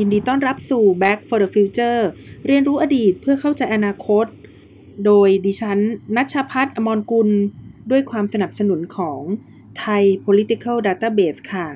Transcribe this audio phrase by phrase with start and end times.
[0.00, 2.00] ยินดีต้อนรับสู่ Back for the Future
[2.46, 4.26] เรียนรู้อดีตเพื่อเข้าใจอนาคต
[5.04, 5.78] โดยดิฉัน
[6.16, 7.28] ณัชชาภัทร อมรกุล
[7.90, 9.20] ด้วยความสนับสนุนของ
[9.78, 11.66] ไทย Political Database ค่ะ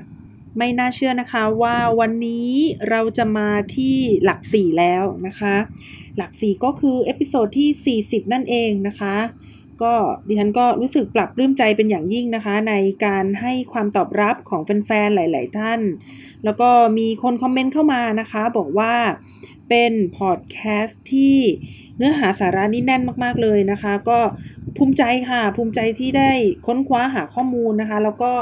[0.59, 2.51] ไม่น่าเชื่อนะคะว่าวันนี้
[2.89, 5.57] เราจะมาที่หลักสี่แล้วนะคะ
[6.17, 9.17] หลักสี่ก็คือ episode ที่ 40 นั่นเองนะคะ
[9.83, 9.95] ก็
[10.29, 15.81] ดิฉันก็รู้สึกปลาบปลื้มใจเป็นอย่างยิ่งนะคะ ในการให้ความตอบรับของแฟนๆ หลาย ๆ ท่าน
[16.45, 18.95] แล้วก็มีคนคอมเมนต์เข้ามานะคะ บอกว่า
[19.69, 21.37] เป็นพอดแคสต์ที่
[21.97, 24.19] เนื้อหาสาระนี่แน่นมากๆเลยนะคะ ก็
[24.77, 26.31] ภูมิใจค่ะ ภูมิใจที่ได้
[26.67, 28.33] ค้นคว้าหาข้อมูลนะคะ แล้วก็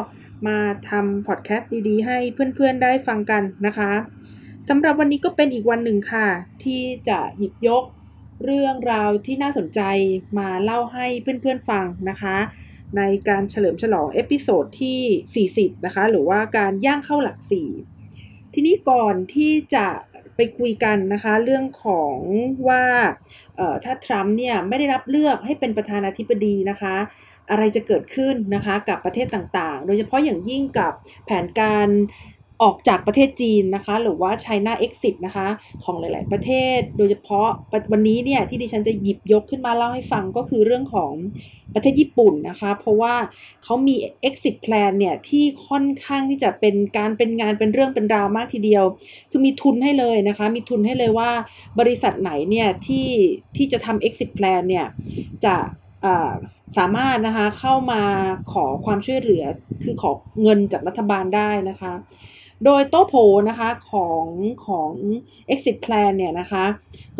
[0.46, 3.92] มาทำพอดแคสต์ดีๆ ให้เพื่อนๆได้ฟังกันนะคะ
[4.68, 6.28] สำหรับวันนี้ก็เป็นอีกวันหนึ่งค่ะ
[6.64, 7.84] ที่จะหยิบยก
[8.44, 9.80] เรื่องราวที่น่าสนใจ
[10.38, 12.36] มาเล่าให้เพื่อนๆฟังนะคะ
[12.96, 17.70] ในการเฉลิมฉลอง episode ที่ 40 นะคะ หรือว่าการย่างเข้าหลักสี่
[18.54, 19.86] ทีนี้ก่อนที่จะ
[20.36, 22.16] ไปคุยกันนะคะ เรื่องของ
[22.68, 22.84] ว่า
[23.84, 26.96] ถ้าทรัมป์เนี่ยไม่ได้รับเลือกให้เป็นประธานาธิบดีนะคะ
[27.50, 30.92] อะไรจะเกิดขึ้นนะคะกับประเทศต่างๆ โดยเฉพาะอย่างยิ่งกับ
[31.24, 31.88] แผนการ
[32.62, 35.46] ออกจากประเทศจีนนะคะ หรือว่า China Exit นะคะ
[35.84, 37.48] ของหลาย ๆ ประเทศ โดยเฉพาะ
[37.92, 41.12] วันนี้เนี่ยที่ดิฉันจะหยิบยกขึ้นมาเล่าให้ฟังก็คือเรื่องของ
[41.74, 43.14] ประเทศญี่ปุ่นนะคะ เพราะว่า
[43.64, 43.94] เขามี
[44.28, 48.84] exit plan เนี่ย ที่ค่อนข้างที่จะเป็นการเป็นงานเป็นเรื่องเป็นราวมากทีเดียว
[49.30, 51.30] คือมีทุนให้เลยนะคะ มีทุนให้เลยว่า
[51.80, 53.08] บริษัทไหนเนี่ย ที่
[53.56, 54.86] ที่จะทำ exit plan เนี่ย
[55.44, 55.56] จะ
[56.78, 58.02] สามารถนะคะเข้ามา
[58.52, 59.44] ขอความช่วยเหลือ
[59.82, 60.10] คือขอ
[60.42, 61.92] เงินจากรัฐบาลได้นะคะ
[62.64, 63.14] โดยโต๊ะโผ
[63.48, 64.24] นะคะของ
[64.66, 64.90] ของ
[65.52, 66.64] exit plan เนี่ยนะคะ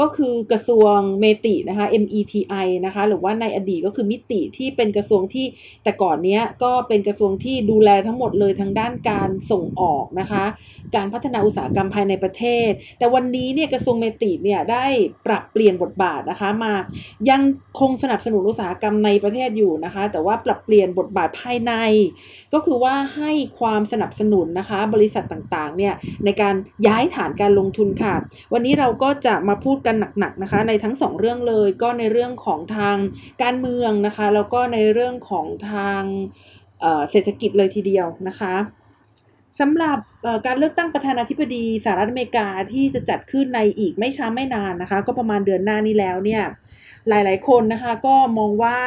[0.01, 5.47] ก็คือกระทรวงเมตินะคะ METI นะคะหรือว่าในอดีตก็คือมิติที่เป็นกระทรวงที่
[5.85, 10.45] แต่ก่อนเนี้ยก็เป็นกระทรวงที่ดูแลทั้งหมดเลยทางด้านการส่งออกนะคะ
[10.97, 14.87] การพัฒนาอุตสาหกรรมภายในประเทศ แต่วันนี้เนี่ยกระทรวงเมติเนี่ยได้
[15.27, 16.75] ปรับเปลี่ยนบทบาทนะคะมา
[17.31, 17.43] ยัง
[17.81, 21.73] คงสนับสนุนอุตสาหกรรมในประเทศอยู่นะคะ แต่ว่าปรับเปลี่ยนบทบาทภายใน
[22.53, 26.55] ก็คือว่าให้ความสนับสนุนนะคะ บริษัทต่างๆเนี่ยในการ
[26.87, 28.15] ย้ายฐานการลงทุนค่ะ
[28.53, 32.97] วันนี้เราก็จะมาพูดกันหนักๆนะคะ ในทั้ง 2 เรื่องเลย ก็ในเรื่องของทาง
[33.43, 36.03] การเมืองนะคะ แล้วก็ในเรื่องของทาง
[37.11, 38.55] เศรษฐกิจเลยทีเดียวนะคะ
[39.61, 39.99] สำหรับ
[40.47, 46.43] การเลือกตั้งประธานาธิบดีสหรัฐอเมริกาที่จะจัดขึ้นในอีกไม่ช้าไม่นานนะคะ ก็ประมาณเดือนหน้านี้แล้วเนี่ย
[47.09, 48.79] หลายๆ คนนะคะก็มองว่า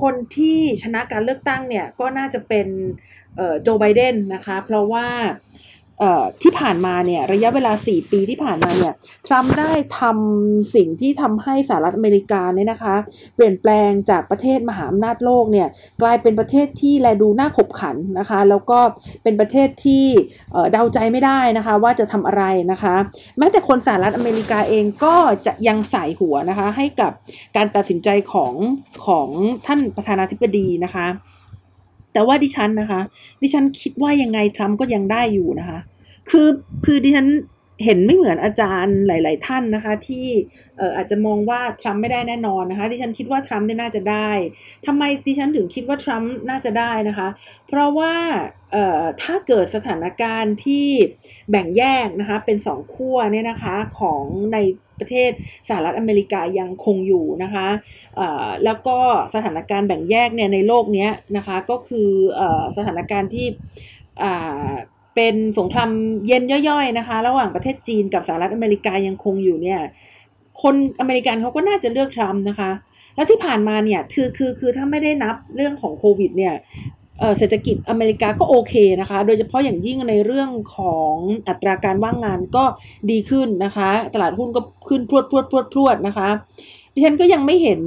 [0.00, 2.68] คนที่ชนะการเลือกตั้งเนี่ยก็น่าจะเป็น
[3.62, 5.06] โจไบเดนนะคะ เพราะว่า
[6.42, 8.92] ที่ผ่านมาเนี่ยระยะเวลา 4 ปีที่ผ่านมาเนี่ย
[9.26, 12.94] ทรัมป์ได้ทำสิ่งที่ทำให้สหรัฐอเมริกาเนี่ยนะคะ
[13.34, 15.68] เปลี่ยนแปลงจากประเทศมหาอำนาจโลกเนี่ย
[16.02, 18.78] กลายเป็นประเทศที่แลดูน่าขบขันนะคะ แล้วก็
[19.22, 20.06] เป็นประเทศที่
[20.72, 22.94] เดาใจไม่ได้นะคะ ว่าจะทำอะไรนะคะ
[23.38, 25.16] แม้แต่คนสหรัฐอเมริกาเองก็
[25.46, 27.12] จะยังใส่หัวนะคะ ให้กับ
[27.56, 28.54] การตัดสินใจของ
[29.06, 29.28] ของ
[29.66, 31.08] ท่านประธานาธิบดีนะคะ
[32.18, 33.00] แต่ว่าดิฉันนะคะ
[33.42, 35.78] ดิฉันคิดว่ายังไงทรัมป์ก็ยังได้อยู่นะคะ
[36.30, 36.48] คือ
[36.84, 37.26] คือดิฉัน
[37.84, 40.26] เห็นไม่เหมือนอาจารย์หลาย ๆ ท่านนะคะ ที่
[40.96, 44.30] อาจจะมองว่าทรัมป์ไม่ได้แน่นอนนะคะดิฉันคิดว่าทรัมป์น่าจะได้
[44.86, 47.28] ทำไมดิฉันถึงคิดว่าทรัมป์น่าจะได้นะคะ
[47.68, 48.14] เพราะว่า
[49.22, 50.88] ถ้าเกิดสถานการณ์ที่
[51.50, 54.58] แบ่งแยกนะคะเป็นสองขั้วเนี่ยนะคะของใน
[54.98, 55.30] ประเทศ
[55.68, 57.68] สหรัฐอเมริกายังคงอยู่นะคะ
[58.64, 58.98] แล้วก็
[59.34, 62.10] สถานการณ์แบ่งแยกเนี่ยในโลกนี้นะคะก็คือ
[62.76, 63.46] สถานการณ์ที่
[65.18, 65.90] เป็นสงคราม
[66.26, 69.80] เย็นย่อยๆนะคะ ระหว่างประเทศจีนกับสหรัฐอเมริกายังคงอยู่เนี่ย
[70.62, 72.70] คนอเมริกันเขาก็น่าจะเลือกทรัมป์นะคะ
[73.14, 76.54] แล้วที่ผ่านมาเนี่ยคือคือคือถ้าไม่ได้นับเรื่องของโควิดเนี่ย
[77.38, 81.14] เศรษฐกิจอเมริกาก็โอเคนะคะ โดยเฉพาะอย่างยิ่งในเรื่องของ
[81.48, 82.64] อัตราการว่างงานก็
[83.10, 86.28] ดีขึ้นนะคะ ตลาดหุ้นก็ขึ้นพรวดพรวดพรวดพรวดนะคะ
[86.94, 87.80] ดิฉันก็ยังไม่เห็น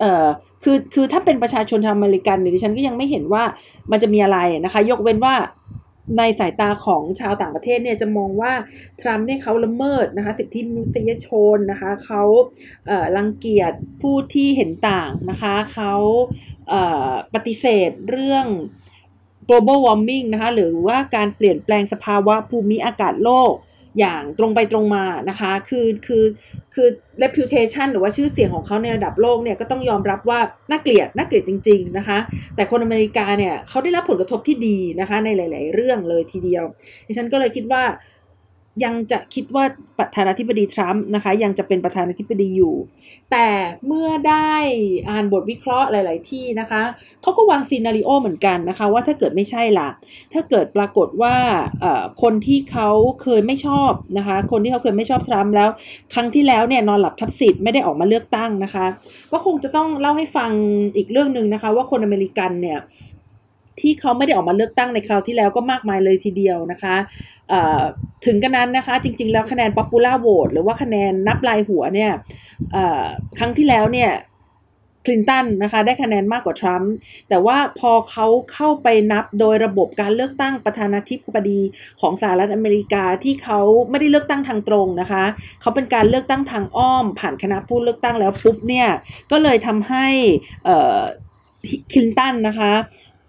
[0.00, 0.26] เอ่อ
[0.64, 3.42] คือคือถ้าเป็นประชาชนทางอเมริกันเนี่ยดิฉันก็ยังไม่เห็นว่า
[3.90, 5.34] มันจะมีอะไรนะคะ ยกเว้นว่า
[6.18, 8.52] ในสายตาของชาวต่างประเทศเนี่ยจะมองว่า
[9.00, 12.22] ทรัมป์เนี่ยเขาละเมิดนะคะสิทธิมนุษยชนนะคะเขา
[12.86, 13.72] เรังเกียจ
[14.02, 15.94] ผู้ที่เห็นต่างนะคะเขา
[16.68, 18.46] เปฏิเสธเรื่อง
[19.48, 23.52] global warming นะคะหรือว่าการเปลี่ยนแปลงสภาวะภูมิอากาศโลก
[23.98, 26.24] อย่างตรงไปตรงมานะคะ คือคือ
[26.74, 26.88] คือ
[27.22, 32.18] reputation หรือว่าชื่อเสียงของเขาในระดับโลกเนี่ยก็ต้องยอมรับว่าน่าเกลียดน่าเกลียดจริง ๆนะคะ
[32.56, 36.64] แต่คนอเมริกาเนี่ยเขาได้รับผลกระทบที่ดีนะคะในหลาย ๆ เรื่องเลยทีเดียว
[37.06, 37.82] ดิฉันก็เลยคิดว่า
[38.84, 39.64] ยังจะคิดว่า
[39.98, 42.74] ประธานาธิบดีทรัมป์นะคะ ยังจะเป็นประธานาธิบดีอยู่
[43.32, 43.48] แต่
[43.86, 44.52] เมื่อได้
[45.10, 46.82] อ่านบทวิเคราะห์หลาย ๆ ที่นะคะ
[47.22, 49.88] เขาก็วางซีนารีโอเหมือนกันนะคะ ว่าถ้าเกิดไม่ใช่ล่ะ
[50.32, 51.36] ถ้าเกิดปรากฏว่า
[52.22, 52.88] คนที่เขา
[53.22, 55.68] เคยไม่ชอบนะคะ คนที่เขาเคยไม่ชอบทรัมป์แล้ว
[56.14, 58.86] ครั้งที่แล้วเนี่ยนอนหลับทับสิทธิ์ไม่ได้ออกมาเลือกตั้งนะคะ
[59.32, 60.50] ก็คงจะต้องเล่าให้ฟัง
[60.96, 62.78] อีกเรื่องหนึ่งนะคะ ว่าคนอเมริกันเนี่ย
[63.80, 66.96] ที่เขาไม่ได้ออกมาเลือกตั้งในคราวที่แล้วก็มากมายเลยทีเดียวนะคะ
[68.26, 72.12] ถึงกันนั้นนะคะจริงๆ แล้วคะแนน popular vote หรือว่าคะแนนนับลายหัวเนี่ย
[73.38, 74.10] ครั้งที่แล้วเนี่ย
[75.06, 76.92] คลินตันนะคะได้คะแนนมากกว่าทรัมป์
[77.28, 81.60] แต่ว่าพอเขาเข้าไปนับโดยระบบการเลือกตั้งประธานาธิบดี
[82.00, 83.60] ของสหรัฐอเมริกาที่เขา
[83.90, 85.24] ไม่ได้เลือกตั้งทางตรงนะคะ
[85.60, 88.88] เขาเป็นการเลือกตั้งทางอ้อม ผ่านคณะผู้เลือกตั้งแล้วปุ๊บเนี่ย
[89.30, 90.06] ก็เลยทำให้
[91.92, 92.72] คลินตันนะคะ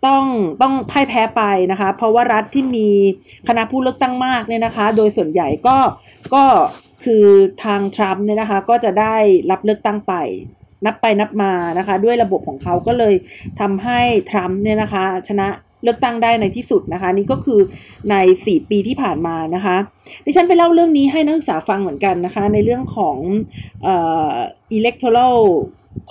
[0.05, 0.25] ต้อง
[0.61, 2.87] ต้องพ่ายแพ้ไปนะคะ เพราะว่ารัฐที่มี
[3.47, 5.77] คณะผู้เลือกตั้งมากเนี่ยนะคะ โดยส่วนใหญ่ก็
[6.33, 6.43] ก็
[7.03, 7.25] คือ
[7.63, 9.15] ทางทรัมป์เนี่ยนะคะก็จะได้
[9.51, 10.13] รับเลือกตั้งไป
[10.85, 13.15] นับไปนับมานะคะ ด้วยระบบของเขาก็เลย
[13.59, 13.99] ทำให้
[14.29, 15.47] ทรัมป์เนี่ยนะคะ ชนะ
[15.83, 17.59] เลือกตั้งได้ในที่สุดนะคะ นี่ก็คือ
[18.11, 19.75] ใน 4 ปีที่ผ่านมานะคะ
[20.25, 23.17] ดิฉันไปเล่าเรื่องนี้ให้นักศึกษาฟังเหมือนกันนะคะ ในเรื่องของ
[23.83, 23.95] เอ่
[24.29, 24.33] อ
[24.77, 25.37] electoral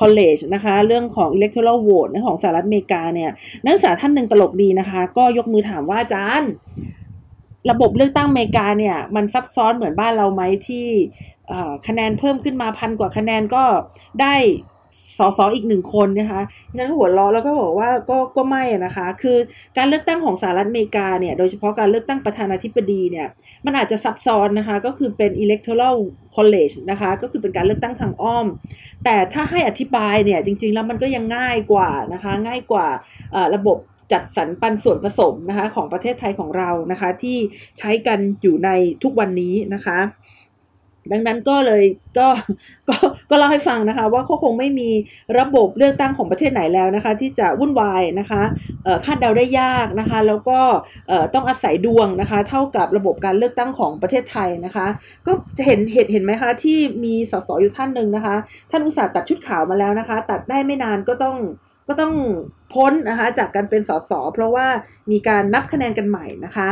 [0.01, 3.31] college นะคะ เรื่องของ electoral vote นะของสหรัฐอเมริกาเนี่ย
[3.63, 6.51] นักศึกษาท่านหนึ่งตลกดีนะคะ ก็ยกมือถามว่าอาจารย์
[7.71, 10.87] ระบบเลือกตั้งอเมริกาเนี่ย มันซับซ้อนเหมือนบ้านเราไหมที่
[11.87, 13.65] คะแนนเพิ่มขึ้นมาพันกว่าคะแนนก็
[14.21, 14.35] ได้
[15.19, 16.43] สสอีกหนึ่งคนนะคะ
[16.79, 19.39] ฉันหัวเราะแล้วก็บอกว่าก็ก็ไม่นะคะ คือ
[19.77, 23.27] การเลือกตั้งของสหรัฐอเมริกาเนี่ยโดยเฉพาะการเลือกตั้งประธานาธิบดีเนี่ย
[23.65, 25.97] มันอาจจะซับซ้อนนะคะก็คือเป็น electoral
[26.37, 28.47] college นะคะก็คือเป็นการเลือกตั้งทางอ้อม
[29.05, 32.87] แต่ถ้าให้อธิบายเนี่ยจริงๆแล้วมันก็ยังง่ายกว่านะคะง่ายกว่า
[33.57, 33.79] ระบบ
[34.13, 37.39] จัดสรรปันส่วนผสมนะคะของประเทศไทยของเรานะคะที่
[37.79, 38.71] ใช้กันอยู่ใน
[39.03, 39.99] ทุกวันนี้นะคะ
[41.13, 41.85] ดังนั้นก็เลย
[42.19, 42.29] ก็
[42.89, 42.97] ก็
[43.31, 44.91] ก็เล่าให้ฟังนะคะว่าเขาคงไม่มี
[45.39, 48.43] ระบบเลือกตั้งของประเทศไหนแล้วนะคะ ที่จะวุ่นวายนะคะ
[49.05, 50.59] คาดเดาได้ยากนะคะ แล้วก็
[51.35, 54.87] ต้องอาศัยดวงนะคะ เท่ากับระบบการเลือกตั้งของประเทศไทยนะคะ
[55.27, 58.37] ก็จะเห็นเห็นเห็นไหมคะที่มีสสอยู่ท่านหนึ่งนะคะ
[58.71, 61.37] ท่านอุตส่าห์ตัดชุดขาวมาแล้วนะคะ ตัดได้ไม่นานก็ต้อง
[61.89, 62.15] ก็ต้อง
[62.75, 64.67] พ้นนะคะจากการเป็นสสเพราะว่า
[65.11, 66.69] มีการนับคะแนนกันใหม่นะคะ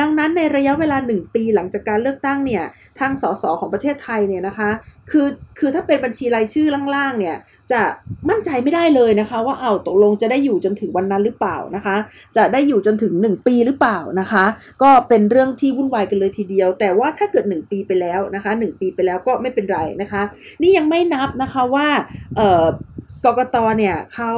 [0.00, 2.64] ดังนั้นในระยะเวลา 1 ปีหลังจากการเลือกตั้งเนี่ย
[2.98, 4.70] ทางสสของประเทศไทยเนี่ยนะคะ
[5.10, 5.26] คือ
[5.58, 7.36] คือถ้าเป็นบัญชีรายชื่อล่างๆเนี่ย
[7.72, 7.82] จะ
[8.30, 11.96] มั่นใจไม่ได้เลยนะคะ ว่าเอาตกลงจะได้อยู่จนถึงวันนั้นหรือเปล่านะคะ
[12.36, 14.44] จะได้อยู่จนถึง 1 ปีหรือเปล่านะคะ
[14.82, 20.22] ก็เป็นเรื่องที่วุ่นวายกันเลยทีเดียว แต่ว่าถ้าเกิด 1 ปีไปแล้วนะคะ 1 ปีไปแล้วก็ไม่เป็นไรนะคะ
[20.62, 21.86] นี่ยังไม่นับนะคะว่า
[22.36, 22.66] เอ่อ
[23.24, 24.32] กกตเนี่ยเขา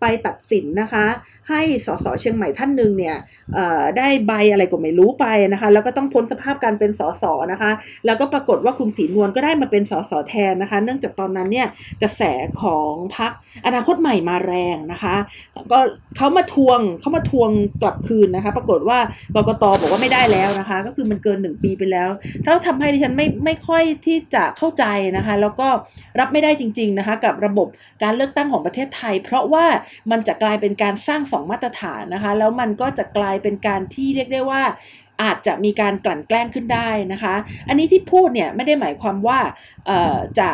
[0.00, 1.06] ไปตัดสินนะคะ
[1.50, 3.16] ให้สสเชียงใหม่ท่านหนึ่งเนี่ย
[3.98, 7.70] ได้ใบอะไรก็ไม่รู้ไปนะคะ แล้วก็ต้องพ้นสภาพการเป็นสสนะคะ
[8.06, 11.66] แล้วก็ปรากฏว่าคุณศรีนวลก็ได้มาเป็นสสแทนนะคะ เนื่องจากตอนนั้นเนี่ย
[12.02, 12.22] กระแส
[12.62, 13.32] ของพรรค
[13.66, 15.14] อนาคตใหม่มาแรงนะคะ
[15.72, 15.78] ก็
[16.16, 17.50] เขามาทวงเขามาทวง
[17.82, 18.98] กลับคืนนะคะ ปรากฏว่า
[19.36, 22.08] กกตบอกว่าไม่ได้แล้วนะคะ ก็คือมันเกิน1ปีไปแล้ว
[22.44, 24.84] ถ้าทำให้ดิฉันไม่ไม่ค่อยที่จะเข้าใจ
[25.16, 25.68] นะคะ แล้วก็
[26.20, 27.68] รับไม่ได้จริง ๆนะคะ กับระบบ
[28.02, 29.66] การเลือกตั้งของประเทศไทย เพราะว่า
[30.10, 34.62] มันจะกลายเป็นการสร้างสองมาตรฐานนะคะ แล้วมันก็จะกลายเป็นการที่เรียกได้ว่า
[35.22, 37.34] อาจจะมีการกลั่นแกล้งขึ้นได้นะคะ
[37.68, 39.38] อันนี้ที่พูดเนี่ยไม่ได้หมายความว่า
[40.38, 40.50] จะ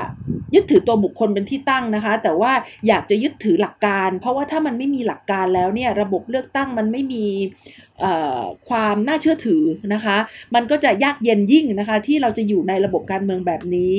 [0.55, 2.53] ยึดถือตัวบุคคลเป็นที่ตั้งนะคะ แต่ว่า
[2.89, 7.25] อยากจะยึดถือหลักการ เพราะว่าถ้ามันไม่มีหลักการแล้วเนี่ยระบบเลือกตั้งมันไม่มี
[8.69, 9.63] ความน่าเชื่อถือ
[9.95, 10.17] นะคะ
[10.55, 13.97] มันก็จะยากเย็นยิ่งนะคะ ที่เราจะอยู่ในระบบการเมืองแบบนี้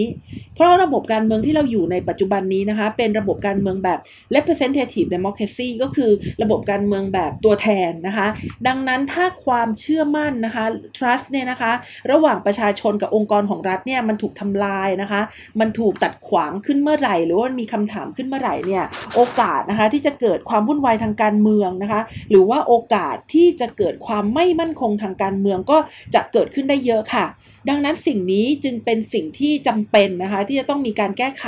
[0.55, 4.00] เพราะระบบการเมืองที่เราอยู่ในปัจจุบันนี้นะคะ เป็นระบบการเมืองแบบ
[4.36, 6.12] representative democracy ก็คือ
[6.43, 8.27] ระบบการเมืองแบบตัวแทนนะคะ
[8.67, 10.65] ดังนั้นถ้าความเชื่อมั่นนะคะ
[10.98, 11.72] trust เนี่ยนะคะ
[12.12, 15.16] ระหว่างประชาชนกับองค์กรของรัฐเนี่ยมันถูกทำลายนะคะ
[15.59, 18.83] มันถูกตัดขวางขึ้นเมื่อไหร่ หรือว่ามีคำถามขึ้นเมื่อไหร่เนี่ย
[19.15, 25.77] โอกาสนะคะที่จะเกิดความวุ่นวายทางการเมืองนะคะหรือว่าโอกาสที่จะเกิดความไม่มั่นคงทางการเมืองก็
[26.15, 27.27] จะเกิดขึ้นได้เยอะค่ะ
[27.69, 31.45] ดังนั้นสิ่งนี้จึงเป็นสิ่งที่จำเป็นนะคะที่จะต้องมีการแก้ไข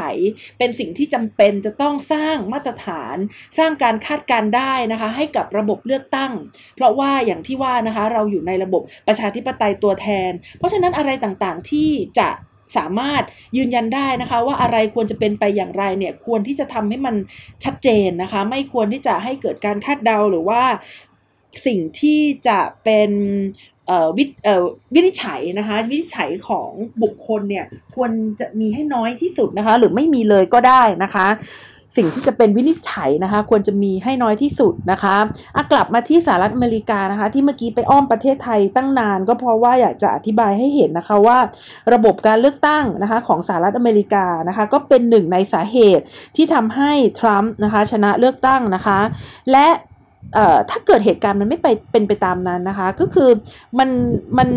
[0.57, 3.17] เป็นสิ่งที่จำเป็นจะต้องสร้างมาตรฐาน
[3.57, 6.31] สร้างการคาดการได้นะคะ ให้กับระบบเลือกตั้ง
[6.75, 12.29] เพราะว่าอย่างที่ว่านะคะเราอยู่ในระบบประชาธิปไตยตัวแทน เพราะฉะนั้นอะไรต่างๆที่จะ
[12.77, 13.23] สามารถ
[13.57, 17.15] ยืนยันได้นะคะ ว่าอะไรควรจะเป็นไปอย่างไรเนี่ยควรที่จะทำให้มัน
[17.63, 20.61] ชัดเจนนะคะ ไม่ควรที่จะให้เกิดการคาดเดาหรือว่า
[21.65, 23.11] สิ่งที่จะเป็น
[24.17, 24.23] วิ
[24.93, 26.69] วินิจฉัยนะคะวินิจฉัยของ
[27.03, 31.27] บุคคลเนี่ยควรจะมีให้น้อยที่สุดนะคะ หรือไม่มีเลยก็ได้นะคะ
[31.97, 35.15] สิ่งที่จะเป็นวินิจฉัยนะคะ ควรจะมีให้น้อยที่สุดนะคะ
[35.55, 41.37] อะกลับมาที่สหรัฐอเมริกานะคะ ที่เมื่อกี้ไปอ้อมประเทศไทยตั้งนาน ก็เพราะว่าอยากจะอธิบายให้เห็นนะคะว่า
[41.93, 46.03] ระบบการเลือกตั้งนะคะของสหรัฐอเมริกานะคะ ก็เป็นหนึ่งในสาเหตุ
[46.35, 48.99] ที่ทำให้ทรัมป์นะคะชนะเลือกตั้งนะคะ
[49.51, 49.67] และ
[50.69, 53.29] ถ้าเกิดเหตุการณ์มันไม่ไปเป็นไปตามนั้นนะคะ ก็คือ
[53.79, 53.89] มัน
[54.37, 54.49] มัน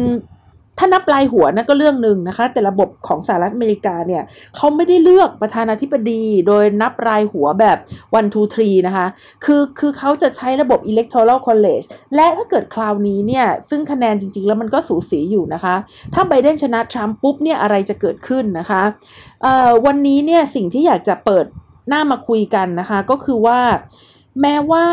[0.79, 4.23] ถ้านับรายหัวนะก็เรื่องหนึ่งนะคะ แต่ระบบของสหรัฐอเมริกาเนี่ย
[4.57, 7.79] เขาไม่ได้เลือกประธานาธิบดีโดยนับรายหัวแบบ
[8.19, 9.07] one two three นะคะ
[9.45, 15.75] คือคือเขาจะใช้ระบบ electoral college และถ้าเกิดคราวนี้เนี่ย ซึ่งคะแนนจริง ๆ แล้วมันก็สูสีอยู่นะคะ
[16.14, 18.83] ถ้าไบเดนชนะทรัมป์ปุ๊บเนี่ยอะไรจะเกิดขึ้นนะคะ
[19.87, 21.47] วันนี้เนี่ยสิ่งที่อยากจะเปิด
[21.88, 23.61] หน้ามาคุยกันนะคะ ก็คือว่า
[24.41, 24.87] แม้ว่า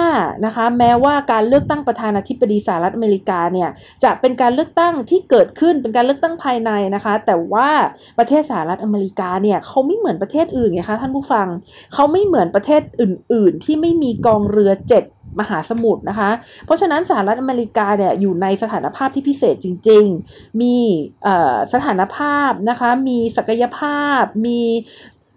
[0.46, 3.70] นะคะแม้ว่าการเลือกตั้งประธานาธิบดีสหรัฐอเมริกาเนี่ย
[4.04, 7.70] จะเป็นการเลือกตั้งที่เกิดขึ้นเป็นการเลือกตั้งภายในนะคะ แต่ว่า
[8.20, 11.48] ประเทศสหรัฐอเมริกาเนี่ยเขาไม่เหมือนประเทศอื่นไงคะท่านผู้ฟัง
[11.94, 15.04] เขาไม่เหมือนประเทศอื่น ๆ ที่ไม่มีกองเรือเจ็ด
[15.40, 16.30] มหาสมุทรนะคะ
[16.66, 20.78] เพราะฉะนั้นสหรัฐอเมริกาเนี่ยอยู่ในสถานภาพที่พิเศษจริง ๆ มี
[21.74, 24.62] สถานภาพนะคะ มีศักยภาพ มี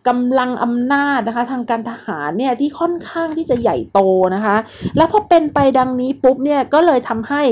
[0.08, 4.00] กำลังอำนาจนะคะทางการทหารเนี่ยที่ค่อนข้างที่จะใหญ่โต
[4.34, 4.56] นะคะ
[4.96, 7.42] แล้วพอเป็นไปดังนี้ปุ๊บเนี่ยก็เลยทำให้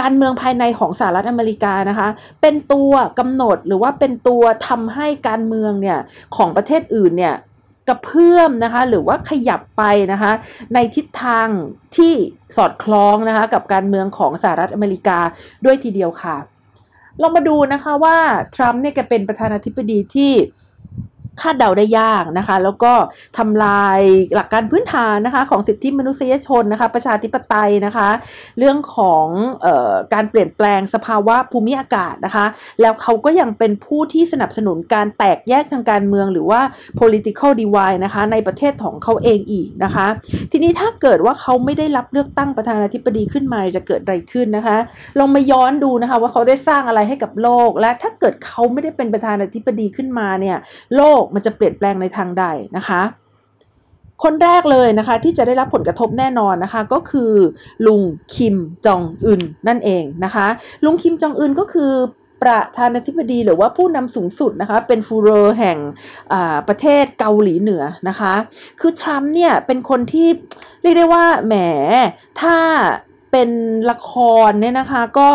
[0.00, 2.08] การเมืองภายในของสหรัฐอเมริกานะคะ
[2.40, 5.98] เป็นตัวกำหนดหรือว่าเป็นตัวทำให้การเมืองเนี่ย
[6.36, 7.34] ของประเทศอื่นเนี่ย
[7.88, 10.32] กระเพื่อมนะคะหรือว่าขยับไปนะคะ
[10.74, 11.48] ในทิศทาง
[11.96, 12.12] ที่
[12.56, 15.18] สอดคล้องนะคะกับการเมืองของสหรัฐอเมริกา
[15.64, 16.36] ด้วยทีเดียวค่ะ
[17.20, 18.16] เรามาดูนะคะว่า
[18.54, 20.32] ทรัมป์เนี่ยแกเป็นประธานาธิบดีที่
[21.40, 22.92] คาดเดาได้ยากนะคะ แล้วก็
[23.38, 24.00] ทำลาย
[24.34, 28.08] หลักการพื้นฐานนะคะของสิทธิมนุษยชนนะคะ ประชาธิปไตยนะคะ
[28.58, 29.26] เรื่องของ
[29.64, 32.46] ออการเปลี่ยนแปลงสภาวะภูมิอากาศนะคะ
[32.80, 36.60] แล้วเขาก็ยังเป็นผู้ที่สนับสนุนการแตกแยกทางการเมืองหรือว่า
[37.00, 40.06] political divide นะคะในประเทศของเขาเองอีกนะคะ
[40.52, 44.76] ทีนี้ถ้าเกิดว่าเขาไม่ได้รับเลือกตั้งประธานาธิบดีขึ้นมาจะเกิดอะไรขึ้นนะคะ
[45.18, 50.58] ลองมาย้อนดูนะคะว่าเขาได้สร้างอะไรให้กับโลก และถ้าเกิดเขาไม่ได้เป็นประธานาธิบดีขึ้นมาเนี่ย
[50.96, 52.44] โลกมันจะเปลี่ยนแปลงในทางใด
[52.76, 53.02] นะคะ
[54.22, 57.32] คนแรกเลยนะคะที่จะได้รับผลกระทบแน่นอนนะคะก็คือ
[57.86, 58.02] ลุง
[58.34, 60.46] คิมจองอึนนั่นเองนะคะ
[60.84, 61.92] ลุงคิมจองอึนก็คือ
[62.42, 65.78] ประธานาธิบดีหรือว่าผู้นำสูงสุดนะคะเป็นฟูเรอร์แห่ง
[66.68, 68.34] ประเทศเกาหลีเหนือนะคะ
[68.80, 70.28] คือทรัมป์เนี่ยเป็นคนที่
[70.82, 71.54] เรียกได้ว่าแหม
[72.40, 72.56] ถ้า
[73.32, 73.50] เป็น
[73.90, 74.12] ละค
[74.48, 75.30] รเนี่ยนะคะก็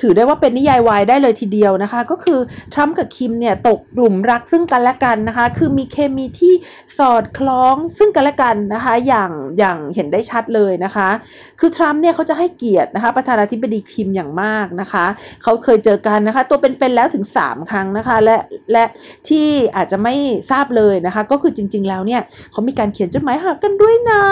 [0.00, 2.40] ถือได้ว่าเป็นนิยายวายได้เลยทีเดียวนะคะ ก็คือ
[2.74, 6.54] ทรัมป์กับคิมเนี่ยตกหลุมรักซึ่งกันและกันนะคะ คือมีเคมีที่
[6.98, 11.08] สอดคล้องซึ่งกันและกันนะคะ อย่างอย่างเห็นได้ชัดเลยนะคะ
[11.60, 15.06] คือทรัมป์เนี่ยเขาจะให้เกียรตินะคะ ประธานาธิบดีคิมอย่างมากนะคะ
[15.42, 18.36] เขาเคยเจอกันนะคะ ตัวเป็นๆแล้วถึง 3 ครั้งนะคะ และ
[18.72, 18.84] และ
[19.28, 20.14] ที่อาจจะไม่
[20.50, 22.20] ทราบเลยนะคะ ก็คือจริง ๆ แล้วเนี่ย
[22.52, 24.24] เขามีการเขียนจดหมายหากันด้วยนะ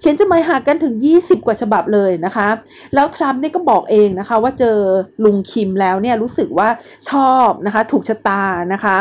[0.00, 2.48] เขียนจดหมายหากันถึง 20 กว่าฉบับเลยนะคะ
[2.94, 4.78] แล้วทรัมป์เนี่ยก็บอกเองนะคะว่าเจอ
[5.24, 6.68] ลุงคิมแล้วเนี่ยรู้สึกว่า
[7.10, 8.98] ชอบนะคะถูกชะตานะคะ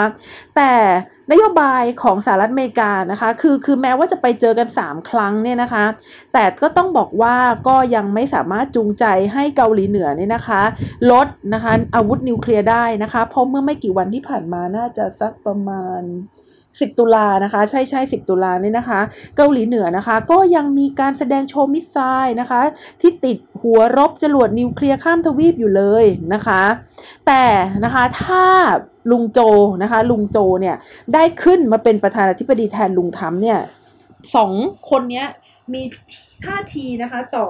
[0.55, 0.73] แต่
[1.31, 5.85] นโยบายของสหรัฐอเมริกานะคะคือคือแม้ว่าจะไปเจอกัน 3 ครั้งเนี่ยนะคะ
[6.33, 7.35] แต่ก็ต้องบอกว่า
[7.67, 10.61] ก็ยังไม่สามารถจูงใจให้เกาหลีเหนือเนี่ยนะคะ
[11.11, 16.01] ลดนะคะอาวุธนิวเคลียร์ได้นะคะ เพราะเมื่อไม่กี่วันที่ผ่านมาน่าจะสักประมาณ
[16.77, 18.99] 10 ตุลานะคะ ใช่ใช่10 ตุลาเนี่ยนะคะ
[19.37, 22.61] เกาหลีเหนือนะคะ ก็ยังมีการแสดงโชว์มิสไซล์นะคะ
[23.01, 26.63] ที่ติดหัวรบจรวดนิวเคลียร์ข้ามทวีปอยู่เลยนะคะ
[27.27, 27.43] แต่
[27.85, 28.45] นะคะถ้า
[29.11, 29.39] ลุงโจ
[29.83, 30.75] นะคะ ลุงโจเนี่ย
[31.13, 33.59] ได้ขึ้นมาเป็นประธานาธิบดีแทนลุงทำเนี่ย
[34.35, 34.51] สอง
[34.89, 35.27] คนเนี้ย
[35.73, 35.81] มี
[36.45, 37.47] ท่าทีนะคะต่อ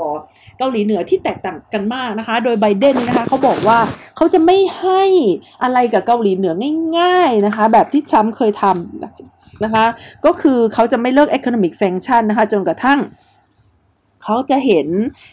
[0.58, 3.80] เกาหลีเหนือที่แตกต่างกันมากนะคะ โดยไบเดนนะคะเขาบอกว่า
[4.18, 5.04] เขาจะไม่ให้
[5.64, 6.54] อะไรกับเกาหลีเหนือ
[6.98, 9.86] ง่าย ๆนะคะ แบบที่ทรัมป์เคยทำนะคะ
[10.26, 13.00] ก็คือเขาจะไม่เลิก economic sanction นะคะ จนกระทั่ง
[14.24, 14.88] เขาจะเห็น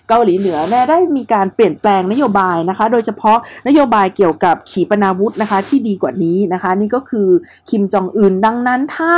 [0.09, 0.59] เกาหลีเหนือ
[0.90, 3.38] ได้มีการเปลี่ยนแปลงนโยบายนะคะ โดยเฉพาะ
[3.69, 7.28] นโยบายเกี่ยวกับขีปนาวุธนะคะที่ดีกว่านี้นะคะ นี่ก็คือ
[7.71, 9.14] คิมจองอึนดังนั้นถ้า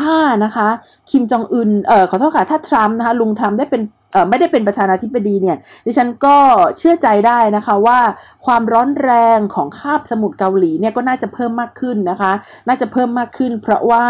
[0.00, 0.68] ถ้านะคะ
[1.10, 6.36] คิมจองอึนเอ่อขอโทษค่ะถ้าทรัมป์นะคะลุงทรัมป์ได้เป็นเอ่อไม่ได้เป็นประธานาธิบดีเนี่ยดิฉันก็
[6.78, 7.98] เชื่อใจได้นะคะว่า
[8.46, 12.32] ความร้อนแรงของคาบสมุทรเกาหลีเนี่ยก็น่าจะเพิ่มมากขึ้นนะคะ
[12.68, 14.04] น่าจะเพิ่มมากขึ้น เพราะว่า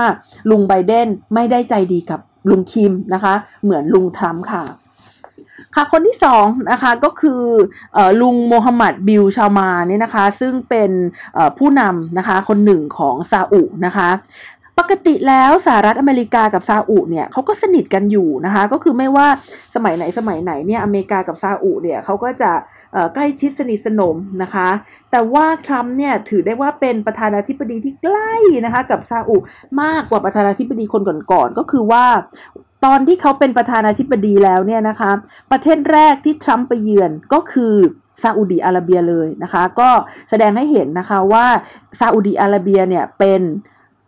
[0.51, 4.65] ลุงไบเดนไม่ได้ใจดีกับลุงคิมนะคะ เหมือนลุงทรัมป์ค่ะ
[5.75, 7.43] ค่ะคนที่สองนะคะก็คือ
[7.97, 10.91] อลุงโมฮัมหมัดบิลชามาเนี่ยนะคะ ซึ่งเป็น
[11.59, 14.09] ผู้นำนะคะคนหนึ่งของซาอุนะคะ
[14.81, 19.29] ปกติแล้วสหรัฐอเมริกากับซาอุเนี่ยเขาก็สนิทกันอยู่นะคะ ก็คือไม่ว่า
[19.75, 22.53] สมัยไหนสมัยไหนเนี่ยอเมริกากับซาอุเนี่ยเขาก็จะ
[23.15, 24.69] ใกล้ชิดสนิทสนมนะคะ
[25.11, 29.37] แต่ว่าทรัมป์เนี่ยถือได้ว่าเป็นประธานาธิบดีที่ใกล้นะคะกับซาอุ
[29.83, 31.03] มากกว่าประธานาธิบดีคน
[31.33, 32.05] ก่อนๆก็คือว่า
[32.85, 35.11] ตอนที่เขาเป็นประธานาธิบดีแล้วเนี่ยนะคะ
[35.53, 37.75] ประเทศแรกที่ทรัมป์ไปเยือนก็คือ
[38.23, 39.91] ซาอุดีอาระเบียเลยนะคะ ก็
[40.31, 41.47] แสดงให้เห็นนะคะว่า
[42.01, 43.43] ซาอุดีอาระเบียเนี่ยเป็น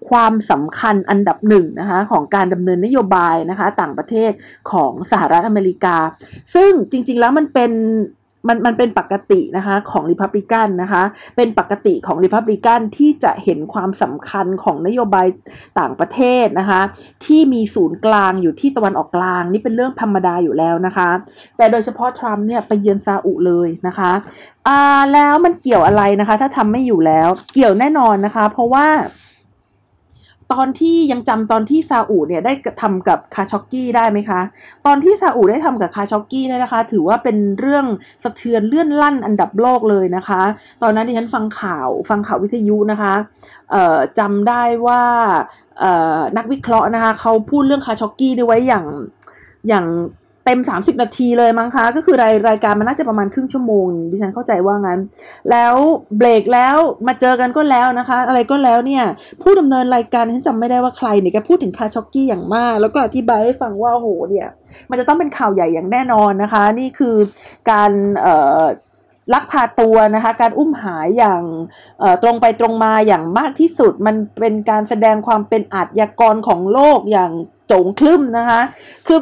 [0.09, 4.31] ความสำคัญอันดับหนึ่งนะคะของการดำเนินนโยบายนะคะต่างประเทศ
[4.73, 5.97] ของสหรัฐอเมริกา
[6.55, 7.73] ซึ่งจริง ๆ แล้วมันเป็น
[8.49, 11.03] มันมันเป็นปกตินะคะของริพับลิกันนะคะ
[11.37, 15.27] เป็นปกติของริพับลิกันที่จะเห็นความสำคัญของนโยบาย
[15.79, 16.81] ต่างประเทศนะคะ
[17.25, 21.11] ที่มีศูนย์กลางอยู่ที่ตะวันออกกลางนี่เป็นเรื่องธรรมดาอยู่แล้วนะคะ
[21.57, 24.13] แต่โดยเฉพาะทรัมป์เนี่ยไปเยือนซาอุเลยนะคะ
[24.69, 24.81] อ่า
[25.13, 28.87] แล้วมันเกี่ยวอะไรนะคะถ้าทำไม่อยู่แล้วเกี่ยวแน่นอนนะคะ เพราะว่า
[30.53, 32.53] ตอนที่ยังจำตอนที่ซาอุเนี่ยได้
[32.83, 34.41] ทำกับคาช็อกกี้ได้ไหมคะ
[34.87, 37.87] ตอนที่ซาอุได้ทำกับคาช็อกกี้เนี่ยนะคะ ถือว่าเป็นเรื่อง
[38.23, 40.43] สะเทือนเลื่อนลั่นอันดับโลกเลยนะคะ
[40.83, 43.15] ตอนนั้นที่ฉันฟังข่าวฟังข่าววิทยุนะคะ
[44.19, 45.03] จำได้ว่า
[46.37, 48.85] นักวิเคราะห์นะคะเขาพูดเรื่องคาช็อกกี้ไว้อย่าง
[49.69, 49.87] อย่าง
[50.51, 55.01] เต็ม 30 นาทีเลยมั้งคะ ก็คือรายรายการมันน่าจะประมาณครึ่งชั่วโมง ดิฉันเข้าใจว่างั้น
[55.51, 55.75] แล้ว
[56.19, 56.77] เบรกแล้ว
[57.07, 59.05] มาเจอกันก็แล้วนะคะ อะไรก็แล้วเนี่ย
[59.43, 64.49] ผู้ดำเนินรายการฉันจำไม่ได้ว่าใครเนี่ยแกพูดถึงคาช็อกกี้อย่างมาก แล้วก็อธิบายให้ฟังว่าโหเนี่ย
[64.91, 67.17] มันจะต้องเป็นข่าวใหญ่อย่างแน่นอนนะคะ นี่คือ
[67.71, 67.91] การ
[68.21, 68.65] เอ่อ
[69.35, 71.43] ลักพาตัวนะคะการอุ้มหายอย่าง
[72.23, 77.33] ตรงไปตรงมาอย่างมากที่สุด มันเป็นการแสดงความเป็นอาชญากรของโลกอย่าง
[77.67, 78.61] โจงคลึ้มนะคะ
[79.07, 79.19] คือ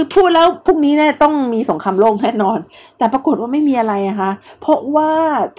[0.00, 2.58] คือพูดแล้วพรุ่งนี้เนี่ยต้องมีสงครามโลกแน่นอน
[2.98, 5.12] แต่ปรากฏว่าไม่มีอะไรนะคะเพราะว่า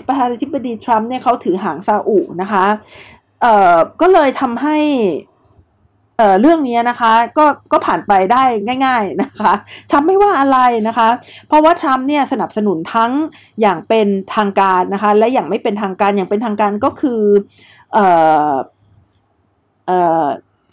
[0.08, 2.66] ประธานาธิบดีทรัมป์เนี่ยเขาถือหางซาอุนะคะ
[3.42, 4.78] เอ่อก็เลยทำให้
[6.18, 8.44] เอ่อเรื่องนี้นะคะก็ก็ผ่านไปได้
[8.86, 9.54] ง่าย ๆนะคะ
[9.92, 11.10] ทำไม่ว่าอะไรนะคะ
[11.48, 13.12] เพราะว่าทรัมป์เนี่ยสนับสนุนทั้ง
[13.62, 17.22] อย่างเป็นทางการนะคะและอย่างไม่เป็นทางการอย่างเป็นทางการก็คือ
[17.94, 18.06] เอ่
[18.52, 18.54] อ
[19.88, 20.28] เอ่อ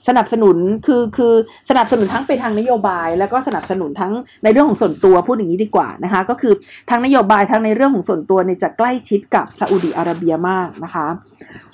[0.09, 1.35] สนับสนุนคือคือ
[1.71, 6.53] สนับสนุนทั้งไปทางนโยบาย แล้วก็สนับสนุนทั้งในเรื่องของส่วนตัวพูดอย่างนี้ดีกว่านะคะก็คือ
[6.91, 11.07] ทั้งนโยบายทั้งในเรื่องของส่วนตัวเนี่ยจะใกล้ชิดกับซาอุดีอาระเบียมากนะคะ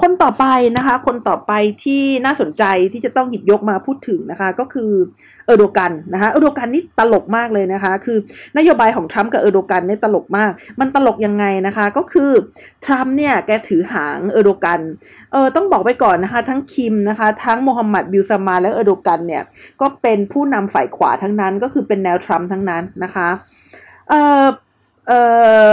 [0.00, 0.44] คนต่อไป
[0.76, 1.52] นะคะ คนต่อไป
[1.84, 4.92] ที่น่าสนใจที่จะต้องหยิบยกมาพูดถึงนะคะ ก็คือ
[5.46, 8.18] เออโดกันนะคะเออโดกันนี่ตลกมากเลยนะคะ คือ
[8.58, 10.50] นโยบายของทรัมป์กับเออโดกันเนี่ยตลกมาก
[10.80, 12.30] มันตลกยังไงนะคะ ก็คือ
[12.84, 14.80] ทรัมป์เนี่ยแกถือหางเออโดกัน
[15.32, 19.42] เออต้องบอกไปก่อนนะคะ ทั้งคิมนะคะ ทั้งโมฮัมหมัดบิน ซัลมานและเออโดกันเนี่ย
[19.80, 23.28] ก็เป็นผู้นำฝ่ายขวาทั้งนั้น ก็คือเป็นแนวทรัมป์ทั้งนั้นนะคะ
[24.08, 24.46] เออ
[25.08, 25.12] เอ
[25.68, 25.72] อ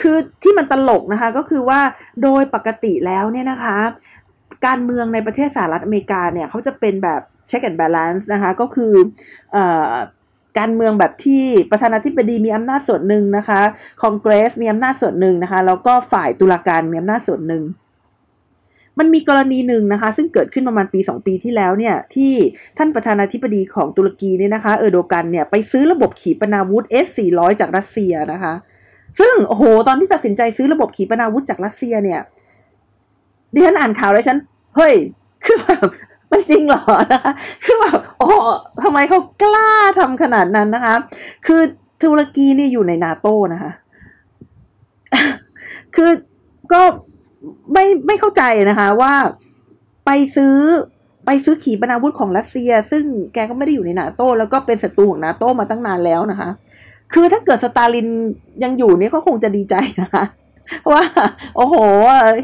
[0.00, 1.80] คือที่มันตลกนะคะก็คือว่า
[2.22, 3.76] โดยปกติแล้วเนี่ยนะคะ
[4.66, 8.92] การเมืองในประเทศสหรัฐอเมริกาเนี่ยเขาจะเป็นแบบ check and balance นะคะก็คือ
[9.54, 9.56] อ
[10.58, 13.60] การเมืองแบบที่ประธานาธิบดีมีอำนาจส่วนหนึ่งนะคะ
[14.02, 17.64] คอนเกรสมีอำนาจส่วนหนึ่งนะคะแล้วก็ฝ่ายตุลาการมีอำนาจส่วนหนึ่ง
[18.98, 22.32] มันมีกรณีหนึ่งนะคะ ซึ่งเกิดขึ้นประมาณปี 2 ปีที่แล้วเนี่ย ที่
[22.78, 28.54] ท่านประธานาธิบดีของตุรกีเนี่ยนะคะ เออโดกันเนี่ย ไปซื้อระบบขีปนาวุธ S400 จากรัสเซียนะคะ
[29.20, 32.20] ซึ่ง โอ้โห ตอนที่ตัดสินใจซื้อระบบขีปนาวุธจากรัสเซียเนี่ย
[33.52, 34.38] ดิฉันอ่านข่าวแล้วฉัน
[34.76, 34.94] เฮ้ย
[35.44, 35.86] คือแบบ
[36.30, 36.82] มันจริงเหรอ
[37.12, 37.32] นะคะ
[37.64, 38.30] คือแบบโอ้
[38.82, 40.94] ทำไมเขากล้าทำขนาดนั้นนะคะ
[41.46, 41.60] คือ
[42.02, 43.72] ตุรกีนี่อยู่ในนาโต้นะคะ
[45.96, 46.10] คือ
[46.72, 46.82] ก็
[47.72, 49.14] ไม่ไม่เข้าใจนะคะว่า
[50.06, 50.56] ไปซื้อ
[51.26, 56.48] ไปซื้อขีปนาวุธของรัสเซีย ซึ่งแกก็ไม่ได้อยู่ในนาโต้แล้วก็เป็นศัตรูของนาโต้มาตั้งนานแล้วนะคะ
[57.12, 58.08] คือถ้าเกิดสตาลิน
[58.64, 60.24] ยังอยู่นี่เขาคงจะดีใจนะคะ
[60.92, 61.02] ว่า
[61.56, 61.74] โอ้โห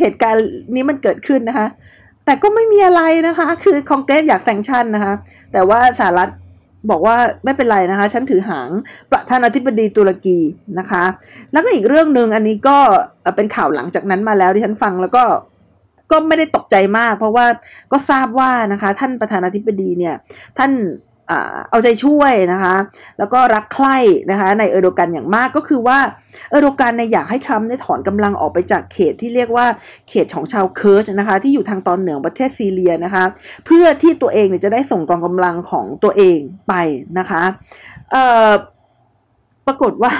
[0.01, 1.69] เหตุการณ์นี้มันเกิดขึ้นนะคะ
[2.25, 5.15] แต่ก็ไม่มีอะไรนะคะ คือคอนเกรสอยากแซงชั่นนะคะ
[5.53, 6.31] แต่ว่าสหรัฐ
[6.91, 8.69] บอกว่าไม่เป็นไรนะคะ ฉันถือหาง
[9.11, 10.39] ประธานาธิบดีตุรกี
[10.79, 11.05] นะคะ
[11.53, 12.79] แล้วก็อีกเรื่องหนึ่งอันนี้ก็
[13.37, 15.25] เป็นข่าวหลังจากนั้นมาแล้วที่ฉันฟังแล้วก็
[16.11, 17.47] ก็ไม่ได้ตกใจมาก เพราะว่า
[17.93, 20.15] ก็ทราบว่านะคะ ท่านประธานาธิบดีเนี่ย
[20.59, 20.71] ท่าน
[21.71, 22.77] เอาใจช่วยนะคะ
[23.19, 23.97] แล้วก็รักใคร่
[24.31, 25.99] นะคะในเออโดกันอย่างมากก็คือว่า
[26.51, 29.67] เออโดกันเนี่ยอยากให้ทรัมป์ได้ถอนกำลังออกไปจากเขตที่เรียกว่า
[30.09, 33.25] เขตของชาวเคิร์ชนะคะที่อยู่ทางตอนเหนือประเทศซีเรียนะคะ
[33.67, 36.75] เพื่อที่ตัวเองเนี่ยจะได้ส่งกองกำลังของตัวเองไป
[37.19, 37.43] นะคะ
[38.11, 38.51] เอ่อ
[39.67, 40.13] ปรากฏว่า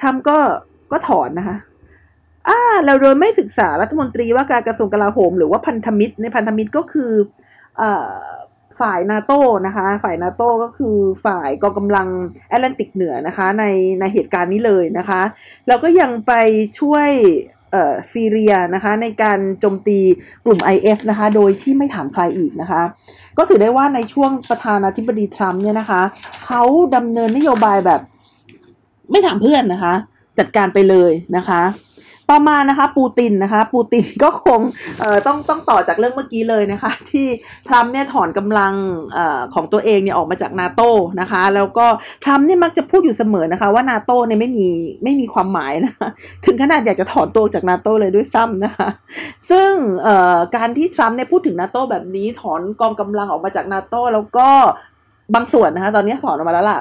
[0.00, 0.38] ทรัมป์ก็
[0.92, 1.56] ก็ถอนนะคะ
[2.48, 7.12] อ่าเราโดยไม่ศึกษารัฐมนตรีว่าการกระทรวงกลาโหม หรือว่าพันธมิตรในพันธมิตรก็คือ
[7.76, 8.14] เอ่อ
[8.80, 12.08] ฝ่ายนาโต้นะคะ ฝ่ายนาโต้ก็คือฝ่ายกองกำลัง
[12.48, 13.64] แอตแลนติกเหนือนะคะใน
[14.00, 15.22] ในเหตุการณ์นี้เลยนะคะ
[15.68, 16.32] แล้วก็ยังไป
[16.78, 17.08] ช่วย
[17.72, 19.98] เอ่อซีเรียนะคะในการโจมตี
[20.44, 22.82] กลุ่ม IS นะคะโดยที่ไม่ถามใครอีกนะคะ
[23.38, 26.02] ก็ถือได้ว่าในช่วงประธานาธิบดีทรัมป์เนี่ยนะคะ
[26.46, 26.62] เขา
[26.96, 28.00] ดำเนินนโยบายแบบ
[29.10, 29.94] ไม่ถามเพื่อนนะคะ
[30.38, 31.60] จัดการไปเลยนะคะ
[32.30, 34.60] ต่อมานะคะปูตินนะคะปูตินก็คง
[35.00, 37.26] เอ่อต้องต้องต่อจากเรื่องเมื่อกี้เลยนะคะ ที่
[37.68, 38.72] ทรัมป์เนี่ยถอนกำลัง
[39.14, 40.82] เอ่อของตัวเองเนี่ยออกมาจากนาโต
[41.20, 41.86] นะคะ แล้วก็
[42.24, 44.66] ทรัมป์เนี่ยมักจะพูดอยู่เสมอนะคะ ว่านาโตเนี่ยไม่มี
[45.04, 46.08] ไม่มีความหมายนะคะ
[46.46, 48.88] ถึงขนาดอยากจะถอนตัวจากนาโตเลยด้วยซ้ำนะคะ
[49.50, 54.48] ซึ่งเอ่อการที่ทรัมป์เนี่ยพูดถึงนาโตแบบนี้ถอนกองกำลังออกมาจากนาโตแล้วก็
[55.34, 56.80] บางส่วนนะคะ ตอนนี้ถอนออกมาแล้วล่ะ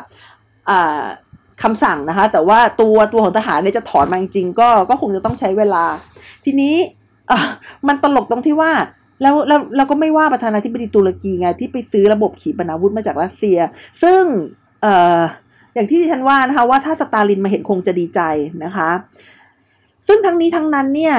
[1.61, 5.83] คำคำสั่งนะคะ แต่ว่าตัวตัวของทหารเนี่ยจะถอนมาจริงๆก็ก็คงจะต้องใช้เวลา
[6.45, 6.75] ทีนี้
[7.87, 8.71] มันตลกตรงที่ว่า
[9.21, 13.57] แล้วแล้วเราก็ไม่ว่าประธานาธิบดีตุรกีไงที่ไปซื้อระบบขีปนาวุธมาจากรัสเซีย
[14.03, 14.21] ซึ่ง
[14.81, 15.19] เอ่อ
[15.73, 18.21] อย่างที่ฉันว่านะคะว่าถ้าสตาลินมาเห็นคงจะดีใจ
[18.63, 18.89] นะคะ
[20.07, 21.15] ซึ่งทั้งนี้ทั้งนั้นเนี่ย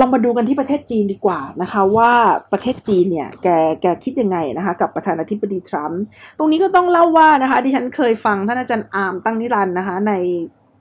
[0.00, 2.12] ลองมาดูกันที่ประเทศจีนดีกว่านะคะว่า
[2.52, 3.48] ประเทศจีนเนี่ยแก
[3.82, 6.02] แกคิดยังไงนะคะกับประธานาธิบดีทรัมป์
[6.38, 10.12] ตรงนี้ก็ต้องเล่าว่านะคะดิฉันเคยฟังท่านอาจารย์อาร์มตั้งนิรันด์นะคะใน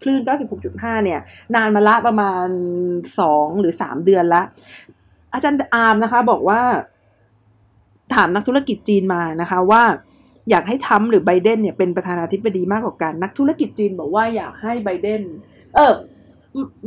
[0.01, 0.21] คลื่น
[0.63, 1.19] 96.5 เนี่ย
[1.55, 2.47] นานมาละประมาณ
[3.03, 4.41] 2 หรือ 3 เดือนละ
[5.33, 6.61] อาจารย์อาร์มนะคะบอกว่า
[8.13, 9.83] ถามนักธุรกิจจีนมานะคะว่า
[10.49, 15.21] อยากให้ทัมหรือไบเดนเนี่ยเป็นประธานาธิบดีมากกว่ากัน นักธุรกิจจีนบอกว่าอยากให้ไบเดน
[15.75, 15.93] เออ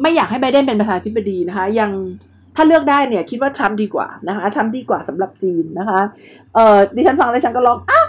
[0.02, 1.90] ไม่อยากให้ไบเดนเป็นประธานาธิบดีนะคะ ยัง
[2.56, 6.00] ถ้าเลือกได้เนี่ยคิดว่าทรัมป์ดีกว่านะคะทรัมป์ดีกว่าสำหรับจีนนะคะ
[6.54, 8.00] เออดิฉันฟังแล้วฉันก็ร้องอะ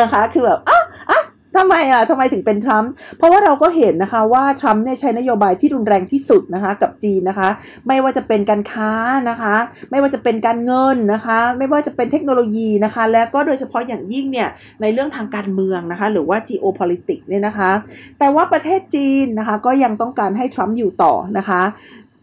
[0.00, 0.78] นะคะคือแบบอะ
[1.10, 1.17] อะ
[1.58, 7.48] ทำไมอะทำไมถึงเป็นทรัมป์เพราะว่าเราก็เห็นนะคะว่าทรัมป์เนี่ยใช้นโยบายที่รุนแรงที่สุดนะคะกับจีนนะคะ
[7.86, 8.90] ไม่ว่าจะเป็นการค้า
[9.30, 9.54] นะคะ
[9.90, 14.48] ไม่ว่าจะเป็นการเงินนะคะ ไม่ว่าจะเป็นเทคโนโลยีนะคะ และก็โดยเฉพาะอย่างยิ่งเนี่ย
[14.80, 17.70] ในเรื่องทางการเมืองนะคะ หรือว่า geopolitics เนี่ยนะคะ
[18.18, 21.62] แต่ว่าประเทศจีนนะคะก็ยังต้องการให้ทรัมป์อยู่ต่อนะคะ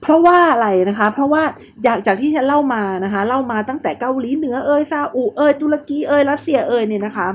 [0.06, 1.44] เพราะว่าอะไรนะคะ เพราะว่า
[1.86, 7.28] จากจากที่ฉันเล่ามานะคะ เล่ามาตั้งแต่เกาหลีเหนือเอยซาอุเอยตุรกีเอยรัสเซียเอยเนี่ยนะคะ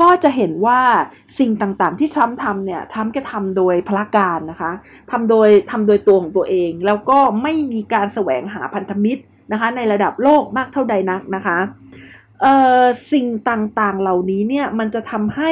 [0.00, 0.80] ก็จะเห็นว่า
[1.38, 4.72] สิ่งต่างๆที่ทรัมป์ทำเนี่ยทรัมป์ก็ทำโดยพละการนะคะ
[5.10, 11.58] ทำโดยทำโดยตัวของตัวเอง แล้วก็ไม่มีการแสวงหาพันธมิตรนะคะ ในระดับโลกมากเท่าใดนักนะคะ
[12.42, 15.50] เอ่อสิ่งต่างๆเหล่านี้เนี่ยมันจะทำให้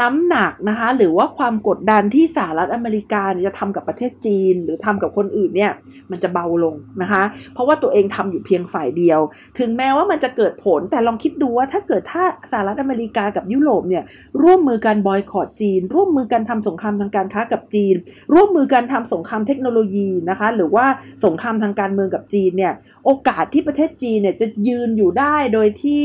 [0.00, 5.72] น้ำหนักนะคะหรือว่าความกดดันที่สหรัฐอเมริกาจะทำกับประเทศจีน หรือทำกับคนอื่นเนี่ย
[6.10, 7.22] มันจะเบาลงนะคะ
[7.54, 9.20] เพราะว่าตัวเองทำอยู่เพียงฝ่ายเดียว
[9.58, 14.04] ถึงแม้ว่ามันจะเกิดผลแต่ลองคิดดูว่าถ้าเกิดถ้าสหรัฐอเมริกากับยุโรปเนี่ย
[14.42, 17.94] ร่วมมือกันบอยคอรดจีน ร่วมมือกันทำสงครามทางการค้ากับจีน
[18.34, 20.86] ร่วมมือกันทำสงครามเทคโนโลยีนะคะหรือว่า
[21.24, 22.72] สงครามทางการเมืองกับจีนเนี่ย
[23.04, 26.04] โอกาสที่ประเทศจีนเนี่ยจะยืนอยู่ได้โดยที่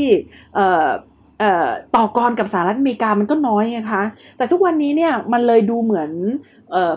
[1.96, 4.02] ต่อกรกับสหรัฐอเมริกามันก็น้อยนะคะ
[4.36, 6.10] แต่ทุกวันนี้เนี่ยมันเลยดูเหมือน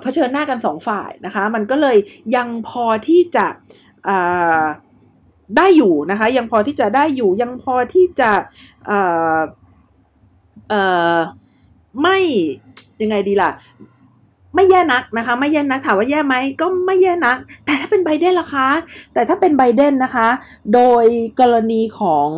[0.02, 1.98] เผชิญหน้ากันสองฝ่ายนะคะ มันก็เลย
[2.36, 3.48] ยังพอที่จะ
[5.58, 8.32] ได้อยู่นะคะ ยังพอที่จะได้อยู่ ยังพอที่จะ
[12.02, 12.18] ไม่
[13.02, 13.52] ยังไงดีล่ะ
[14.56, 18.70] ไม่แย่นักนะคะ ไม่แย่นักถามว่าแย่ไหมก็ไม่แย่นัก แต่ถ้าเป็นไบเดนล่ะคะ
[19.14, 20.28] แต่ถ้าเป็นไบเดนนะคะ
[20.74, 21.06] โดย
[21.40, 22.30] กรณีของ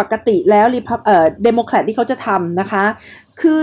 [0.00, 2.84] ปกติแล้วรีพับเอ่อเดโมแครตที่เขาจะทำนะคะ
[3.40, 3.58] คือ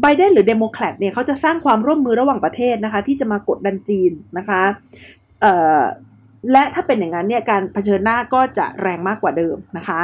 [0.00, 4.62] ไบเดนหรือเดโมแครตเนี่ยเขาจะสร้างความร่วมมือระหว่างประเทศนะคะ ที่จะมากดดันจีนนะคะ
[5.42, 5.82] เอ่อ
[6.52, 10.00] และถ้าเป็นอย่างนั้นเนี่ยการเผชิญหน้าก็จะแรงมากกว่าเดิมนะคะ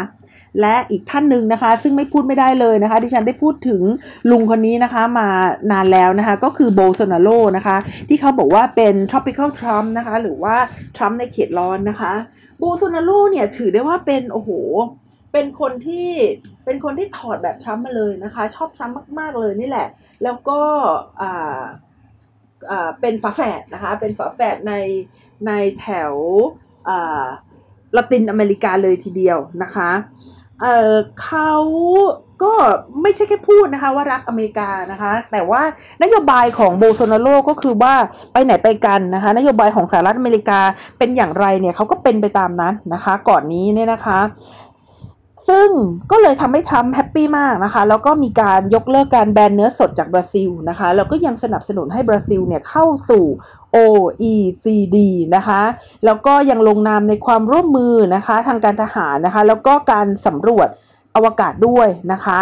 [0.60, 3.82] และอีกท่านหนึ่งนะคะ ซึ่งไม่พูดไม่ได้เลยนะคะ ดิฉันได้พูดถึง
[4.30, 5.28] ลุงคนนี้นะคะมา
[5.72, 7.76] นานแล้วนะคะ ก็คือโบโซนาโลนะคะ
[8.08, 10.56] ที่เขาบอกว่าเป็น tropical Trump นะคะ หรือว่า
[10.96, 12.12] ทรัมป์ในเขตร้อนนะคะ
[12.58, 14.50] โบโซนาโลเนี่ยถือได้ว่าเป็น โอ้โห
[15.32, 16.10] เป็นคนที่
[16.64, 19.88] เป็นคนที่ถอดแบบทรัมป์มาเลยนะคะ ชอบทรัมป์มาก ๆ เลยนี่แหละ
[20.24, 20.60] แล้วก็
[21.22, 21.62] อ่า
[22.70, 24.74] อ่าเป็นฝาแฝดนะคะ เป็นฝาแฝดใน
[25.46, 26.12] ในแถว
[26.88, 27.24] อ่า
[27.96, 29.90] ละตินอเมริกาเลยทีเดียวนะคะ
[30.62, 31.52] เเขา
[32.42, 32.52] ก็
[33.02, 35.62] ไม่ใช่แค่พูดนะคะว่ารักอเมริกานะคะ แต่ว่า
[36.02, 37.94] นโยบายของโบโซนาโลก็คือว่า
[38.32, 40.60] ไปไหนไปกันนะคะ นโยบายของสหรัฐอเมริกา
[40.98, 44.18] เป็นอย่างไรเนี่ยเขาก็เป็นไปตามนั้นนะคะ ก่อนนี้เนี่ยนะคะ
[45.48, 45.68] ซึ่ง
[46.10, 53.24] ก็เลยทำให้ทรัมป์แฮปปี้มากนะคะ แล้วก็มีการยกเลิกการแบนเนื้อสดจากบราซิลนะคะ แล้วก็ยังสนับสนุนให้บราซิลเนี่ยเข้าสู่
[53.76, 54.96] OECD
[55.36, 55.62] นะคะ
[56.04, 60.68] แล้วก็ยังลงนามในความร่วมมือนะคะ ทางการทหารนะคะ แล้วก็การสำรวจ
[61.14, 62.40] อวกาศด้วยนะคะ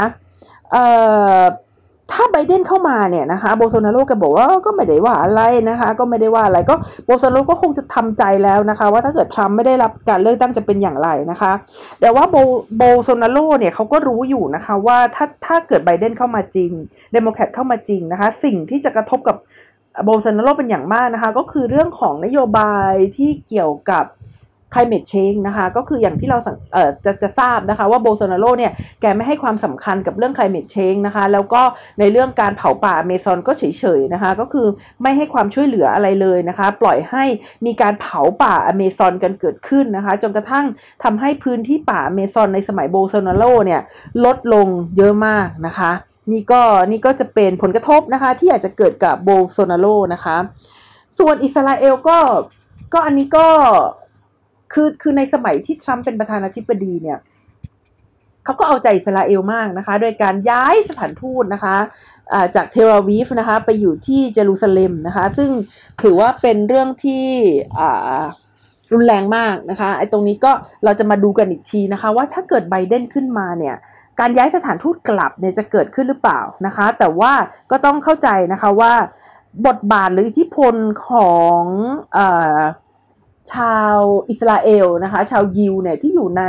[2.12, 11.52] ถ้าไบเดนเข้ามาเนี่ยนะคะโบโซนาโรก็บอกว่าก็ไม่ได้ว่าอะไรนะคะ ก็ไม่ได้ว่าอะไรก็โบโซนาโรก็คงจะทำใจแล้วนะคะ ว่าถ้าเกิดทรัมป์ไม่ได้รับการเลือกตั้งจะเป็นอย่างไรนะคะ
[12.00, 12.36] แต่ว่าโบ
[12.76, 16.70] โบโซนาโรเนี่ยเขาก็รู้อยู่นะคะว่าถ้าถ้าเกิดไบเดนเข้ามาจริง
[17.12, 19.36] เดโมแครตเข้ามาจริงนะคะ สิ่งที่จะกระทบกับ
[20.04, 24.04] โบลซนาโรเป็นอย่างมากนะคะ ก็คือเรื่องของนโยบายที่เกี่ยวกับ
[24.74, 26.38] climate change นะคะก็คืออย่างที่เรา
[26.72, 31.62] เอ่อจะจะทราบนะคะว่าโบโซนาโรเนี่ยแกไม่ให้ความสำคัญกับเรื่อง climate change นะคะแล้วก็
[32.00, 34.66] ในเรื่องการเผาป่าอเมซอนก็เฉยๆนะคะก็คือ
[35.02, 37.24] ไม่ให้ความช่วยเหลืออะไรเลยนะคะ ปล่อยให้
[37.66, 40.64] มีการเผาป่าอเมซอนกันเกิดขึ้นนะคะจนกระทั่ง
[41.04, 43.80] ทำให้พื้นที่ป่าอเมซอนในสมัยโบโซนาโรเนี่ย
[44.24, 45.90] ลดลงเยอะมากนะคะ
[46.32, 50.36] นี่ก็นี่ก็จะเป็นผลกระทบนะคะที่อาจจะเกิดกับโบโซนาโรนะคะ
[51.18, 52.18] ส่วนอิสราเอลก็
[52.94, 53.48] ก็อันนี้ก็
[54.72, 57.18] คือคือในสมัยที่ทรัมป์เป็นประธานาธิบดีเนี่ย
[58.44, 65.50] เขาก็เอาใจอิสราเอลมากนะคะ โดยการย้ายสถานทูตนะคะะจากเทลอาวีฟนะคะ ไปอยู่ที่เยรูซาเล็มนะคะ ซึ่ง
[66.02, 67.26] ถือว่าเป็นเรื่องที่
[68.92, 70.52] รุนแรงมากนะคะไอ้ตรงนี้ก็
[70.84, 73.76] เราจะมาดูกันอีกทีนะคะ ว่าถ้าเกิดไบเดนขึ้นมาเนี่ย
[74.20, 77.32] การย้ายสถานทูตกลับเนี่ยจะเกิดขึ้นหรือเปล่านะคะ แต่ว่า
[77.70, 78.92] ก็ต้องเข้าใจนะคะว่า
[79.66, 80.74] บทบาทหรืออิทธิพล
[81.08, 81.62] ของ
[82.16, 82.18] อ
[83.52, 83.96] ชาว
[84.30, 86.44] อิสราเอลนะคะ ชาวยิวเนี่ยที่อยู่ใน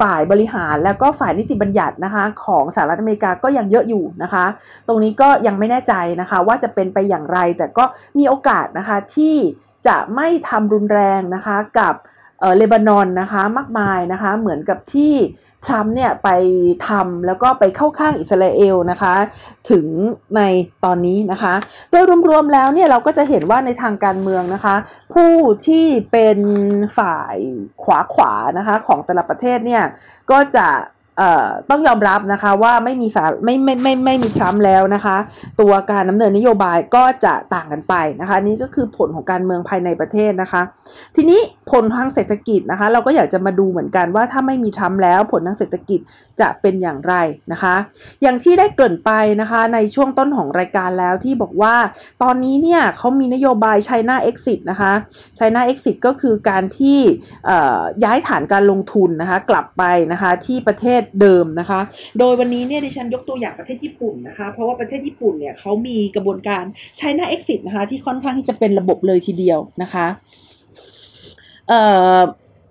[0.00, 4.44] ฝ่ายบริหารแล้วก็ฝ่ายนิติบัญญัตินะคะ ของสหรัฐอเมริกาก็ยังเยอะอยู่นะคะ
[4.88, 7.84] ตรงนี้ก็ยังไม่แน่ใจนะคะ ว่าจะเป็นไปอย่างไรแต่ก็
[8.18, 9.36] มีโอกาสนะคะที่
[9.86, 11.94] จะไม่ทำรุนแรงนะคะกับ
[12.56, 15.14] เลบานอนนะคะมากมายนะคะ เหมือนกับที่
[15.66, 16.28] ทรัมป์เนี่ยไป
[16.88, 19.14] ทำแล้วก็ไปเข้าข้างอิสราเอลนะคะ
[19.70, 19.86] ถึง
[20.36, 20.40] ใน
[20.84, 21.54] ตอนนี้นะคะ
[21.90, 24.76] โดยรวมๆแล้วเนี่ยเราก็จะเห็นว่าในทางการเมืองนะคะ
[25.14, 25.34] ผู้
[25.66, 26.38] ที่เป็น
[26.98, 27.36] ฝ่าย
[27.82, 29.84] ขวาขวานะคะของแต่ละประเทศเนี่ย
[30.30, 30.68] ก็จะ
[31.70, 35.16] ต้องยอมรับนะคะว่าไม่มีสารไม่ไม่ไม่ไม่มีทรัมป์แล้วนะคะ
[35.60, 40.62] ตัวการดำเนินนโยบายก็จะต่างกันไปนะคะนี่ก็คือผลของการเมืองภายในประเทศนะคะ
[41.16, 46.00] ทีนี้ผลทางเศรษฐกิจนะคะ เราก็อยากจะมาดูเหมือนกันว่าถ้าไม่มีทรัมป์แล้วผลทางเศรษฐกิจ
[46.40, 47.14] จะเป็นอย่างไร
[47.52, 47.74] นะคะ
[48.22, 51.74] อย่างที่ได้เกริ่นไปนะคะในช่วงต้นของรายการแล้วที่บอกว่า
[52.22, 54.92] ตอนนี้เนี่ยเขามีนโยบาย China Exit นะคะ
[55.38, 56.98] China Exit ก็คือการที่
[58.04, 61.80] ย้ายฐานการลงทุนนะคะกลับไปนะคะที่ประเทศเดิมนะคะ
[62.18, 66.64] โดยวันนี้เนี่ยดิฉันยกตัวอย่างประเทศญี่ปุ่นนะคะ เพราะว่าประเทศญี่ปุ่นเนี่ยเขามีกระบวนการ
[66.98, 70.06] ใช้หน้า exit นะคะที่ค่อนข้างที่จะเป็นระบบเลยทีเดียวนะคะ
[71.68, 71.80] เอ่
[72.18, 72.20] อ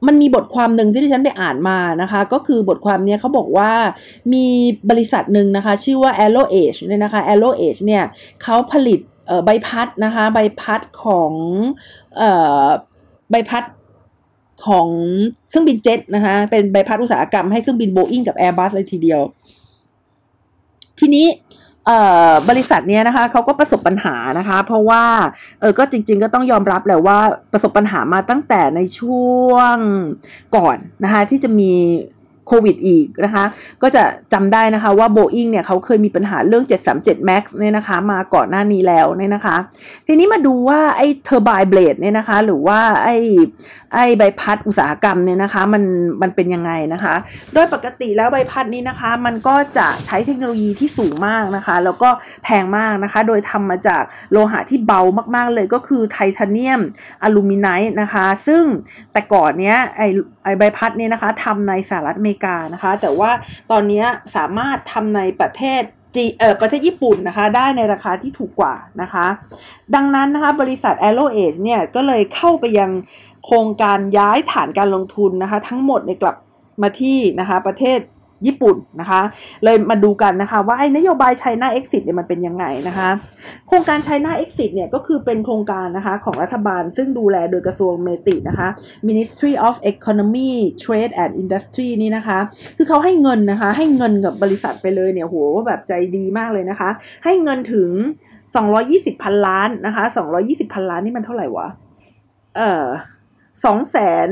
[0.08, 3.72] มันมีบทความหนึ่งที่ดิฉันไปอ่านมานะคะ ก็คือบทความนี้เขาบอกว่า
[4.34, 4.46] มี
[4.90, 8.04] บริษัทหนึ่งนะคะ ชื่อว่า Arrow Age เนี่ยนะคะ Arrow Age เนี่ย
[8.44, 9.00] เขาผลิต
[9.46, 11.32] ใบพัดนะคะ ใบพัดของ
[13.32, 13.64] ใบพัด
[14.68, 14.88] ของ
[15.50, 19.22] เครื่องบินเจ็ตนะคะ เป็นใบพัดอุตสาหกรรมให้เครื่องบินโบอิงกับ Airbus เลยทีเดียว
[21.00, 21.28] ทีนี้
[22.50, 25.04] บริษัทนี้นะคะเขาก็ประสบปัญหานะคะ เพราะว่า
[25.60, 27.18] เออก็จริง ๆ ก็ต้องยอมรับแหละว่า
[27.52, 29.78] ประสบปัญหามาตั้งแต่ในช่วง
[30.56, 31.72] ก่อนนะคะที่จะมี
[32.48, 33.46] โควิดอีกนะคะ
[33.82, 34.04] ก็จะ
[34.34, 36.64] จำได้นะคะว่า Boeing เนี่ยเขาเคยมีปัญหาเรื่อง
[36.96, 39.58] 737 MAX เนี่ยนะคะ มาก่อนหน้านี้แล้วเนี่ยนะคะ
[40.08, 43.18] ทีนี้มาดูว่าไอ้เทอร์ไบเบลดเนี่ยนะคะ หรือว่าไอ้
[43.96, 45.84] ไอ้ใบพัดอุตสาหกรรมเนี่ยนะคะ มัน
[46.22, 47.16] มันเป็นยังไงนะคะ
[47.54, 52.10] โดยปกติแล้วใบพัดนี้นะคะ มันก็จะใช้เทคโนโลยีที่สูงมากนะคะ แล้วก็
[52.44, 55.02] แพงมากนะคะ โดยทำมาจากโลหะที่เบา
[55.36, 56.82] มากๆเลยก็คือไทเทเนียม
[57.24, 58.64] อลูมิไนต์นะคะ ซึ่ง
[59.12, 60.08] แต่ก่อนเนี้ยไอ้
[60.44, 63.32] ไอ้ใบพัดเนี้นะคะทำในสหรัฐอเมริกานะคะ แต่ว่า
[63.72, 64.04] ตอนนี้
[64.36, 65.82] สามารถทำในประเทศ
[66.16, 69.26] จีเอ่อประเทศญี่ปุ่นนะคะ ได้ในราคาที่ถูกกว่านะคะ
[69.96, 72.92] ดังนั้นนะคะบริษัท a อ r o Age เนี่ยก็เลยเข้าไปยัง
[73.46, 76.36] โครงการย้ายฐานการลงทุนนะคะ ทั้งหมดในกลับ
[76.82, 78.00] มาที่นะคะประเทศ
[78.48, 79.22] ญี่ปุ่นนะคะ
[79.64, 83.10] เลยมาดูกันนะคะว่าไอ้นโยบาย China Exit เนี่ยมันเป็นยังไงนะคะ
[83.68, 88.68] โครงการ China Exit เนี่ยก็คือเป็นโครงการนะคะของรัฐบาลซึ่งดูแลโดยกระทรวงเมตินะคะ
[89.08, 90.52] Ministry of Economy
[90.84, 92.40] Trade and Industry นี่นะคะ
[92.78, 96.90] คือเขาให้เงินนะคะ ให้เงินกับบริษัทไปเลยเนี่ยโหแบบใจดีมากเลยนะคะ
[97.26, 97.90] ให้เงินถึง
[98.62, 100.04] 220 พันล้านนะคะ
[100.40, 101.68] 220 พันล้านนี่มันเท่าไหร่วะ
[102.58, 102.86] เออ
[103.66, 104.30] สองแสน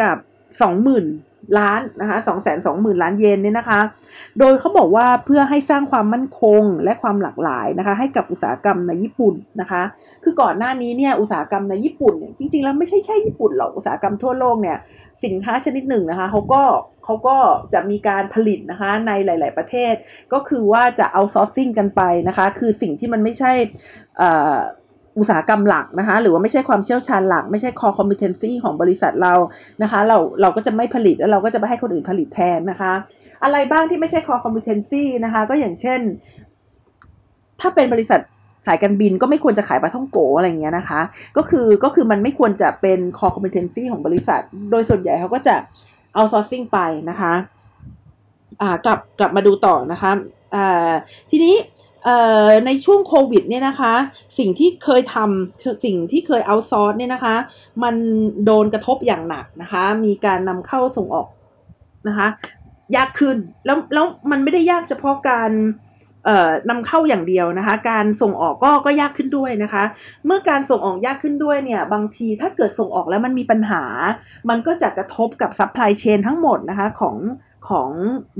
[0.00, 0.16] กับ
[0.60, 1.04] สองหมื่น
[1.58, 3.80] ล้านนะคะสองแสนสองหมื่นล้านเยนเนี่ยนะคะ
[4.38, 9.82] โดยเขาบอกว่าเพื่อให้สร้างความมั่นคงและความหลากหลายนะคะ ให้กับอุตสาหกรรมในญี่ปุ่นนะคะ
[10.24, 14.78] คือก่อนหน้านี้เนี่ยอุตสาหกรรมในญี่ปุ่นเนี่ยจริงๆแล้วไม่ใช่แค่ญี่ปุ่นหรอกอุตสาหกรรมทั่วโลกเนี่ย
[15.24, 16.62] สินค้าชนิดหนึ่งนะคะเขาก็
[17.04, 17.36] เขาก็
[17.72, 19.94] จะมีการผลิตนะคะในหลาย ๆ ประเทศ
[20.32, 23.52] ก็คือว่าจะเอาซอร์ซิ่งกันไปนะคะ คือสิ่งที่มันไม่ใช่
[24.20, 24.83] อุ
[25.18, 29.34] อุตสาหกรรมหลักนะคะ หรือว่าไม่ใช่ความเชี่ยวชาญหลัก ไม่ใช่ core competency ของบริษัทเรา
[29.82, 32.92] นะคะ เราเราก็จะไม่ผลิตแล้วเราก็จะไปให้คนอื่นผลิตแทนนะคะ
[33.44, 36.00] อะไรบ้างที่ไม่ใช่ core competency นะคะ ก็อย่างเช่น
[37.60, 38.20] ถ้าเป็นบริษัท
[38.66, 41.00] สายการบินก็ไม่ควรจะขายปลาท่องโกอะไรเงี้ยนะคะ
[41.36, 45.54] ก็คือก็คือมันไม่ควรจะเป็น core competency ของบริษัท โดยส่วนใหญ่เขาก็จะ
[46.14, 46.78] เอา sourcing ไป
[47.10, 47.32] นะคะ
[48.60, 50.10] อ่ากลับกลับมาดูต่อนะคะ
[50.54, 50.92] อ่า
[51.30, 51.54] ทีนี้
[52.66, 53.94] ในช่วงโควิดเนี่ยนะคะ
[54.38, 57.36] สิ่งที่เคยทำสิ่งที่เคยเอาซอร์สเนี่ยนะคะ
[57.82, 57.94] มัน
[58.44, 61.28] โดนกระทบอย่างหนักนะคะ มีการนำเข้าส่งออก
[62.08, 62.28] นะคะ
[62.96, 63.36] ยากขึ้น
[63.66, 65.52] แล้วแล้วมันไม่ได้ยากเฉพาะการ
[66.26, 69.84] เอ่อนำเข้าอย่างเดียวนะคะ การส่งออกก็ก็ยากขึ้นด้วยนะคะ
[70.26, 73.82] เมื่อการส่งออกยากขึ้นด้วยเนี่ย บางทีถ้าเกิดส่งออกแล้วมันมีปัญหา
[74.48, 77.16] มันก็จะกระทบกับ supply chain ทั้งหมดนะคะของ
[77.70, 77.90] ของ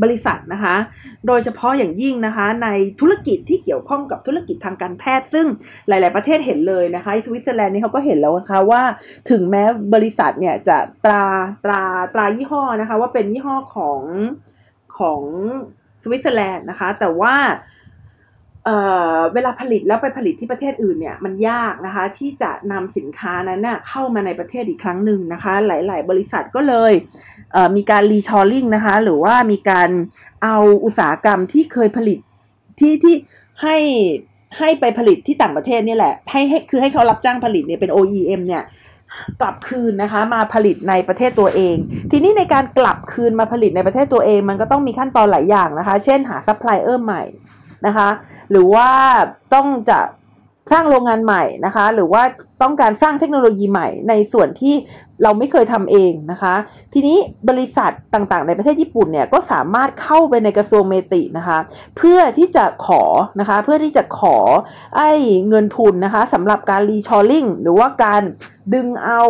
[0.02, 0.76] บริษัทนะคะ
[1.26, 2.68] โดยเฉพาะอย่างยิ่งนะคะ ใน
[3.00, 5.46] ธุรกิจที่เกี่ยวข้องกับธุรกิจทางการแพทย์ ซึ่ง
[5.88, 8.82] หลาย ๆ ประเทศเห็นเลยนะคะสวิตเซอร์แลนด์นี่เขาก็เห็นแล้วนะคะว่า
[9.30, 11.26] ถึงแม้บริษัทเนี่ยจะตรา
[11.64, 11.82] ตรา
[12.14, 14.00] ตรายี่ห้อนะคะ ว่าเป็นยี่ห้อของ
[14.98, 15.20] ของ
[16.02, 17.34] สวิตเซอร์แลนด์นะคะ แต่ว่า
[18.64, 26.92] เวลาผลิตแล้วไปผลิตที่ประเทศอื่นเนี่ยมันยากนะคะที่จะนำสินค้านั้นน่ะเข้ามาในประเทศอีกครั้งหนึ่งนะคะ หลาย ๆ บริษัทก็เลย
[27.52, 29.90] มีการ reshoring นะคะ หรือว่ามีการ
[30.42, 32.18] เอาอุตสาหกรรมที่เคยผลิต
[32.80, 33.14] ที่ที่
[33.62, 33.76] ให้
[34.58, 38.62] ให้ไปผลิตที่ต่างประเทศนี่แหละให้ให้คือให้เขารับจ้างผลิตเนี่ยเป็น OEM เนี่ย
[39.40, 41.76] กลับคืนนะคะมาผลิตในประเทศตัวเอง
[42.10, 47.22] ทีนี้ในการกลับคืนมาผลิตในประเทศตัวเอง มันก็ต้องมีขั้นตอนหลายอย่างนะคะ เช่นหาซัพพลายเออร์ใหม่
[47.86, 48.08] นะคะ
[48.50, 48.88] หรือว่า
[49.54, 50.00] ต้องจะ
[50.72, 52.22] สร้างโรงงานใหม่นะคะ หรือว่า
[52.62, 54.74] ต้องการสร้างเทคโนโลยีใหม่ในส่วนที่
[55.22, 56.54] เราไม่เคยทำเองนะคะ
[56.92, 57.18] ทีนี้
[57.48, 61.58] บริษัทต่างๆ ในประเทศญี่ปุ่นเนี่ยก็สามารถเข้าไปในกระทรวงเมตินะคะ
[61.96, 63.02] เพื่อที่จะขอ
[63.40, 64.36] นะคะ เพื่อที่จะขอ
[64.96, 65.10] ไอ้
[65.48, 68.22] เงินทุนนะคะสำหรับการรีชอร์ลิงหรือว่าการ
[68.74, 69.22] ดึงเอา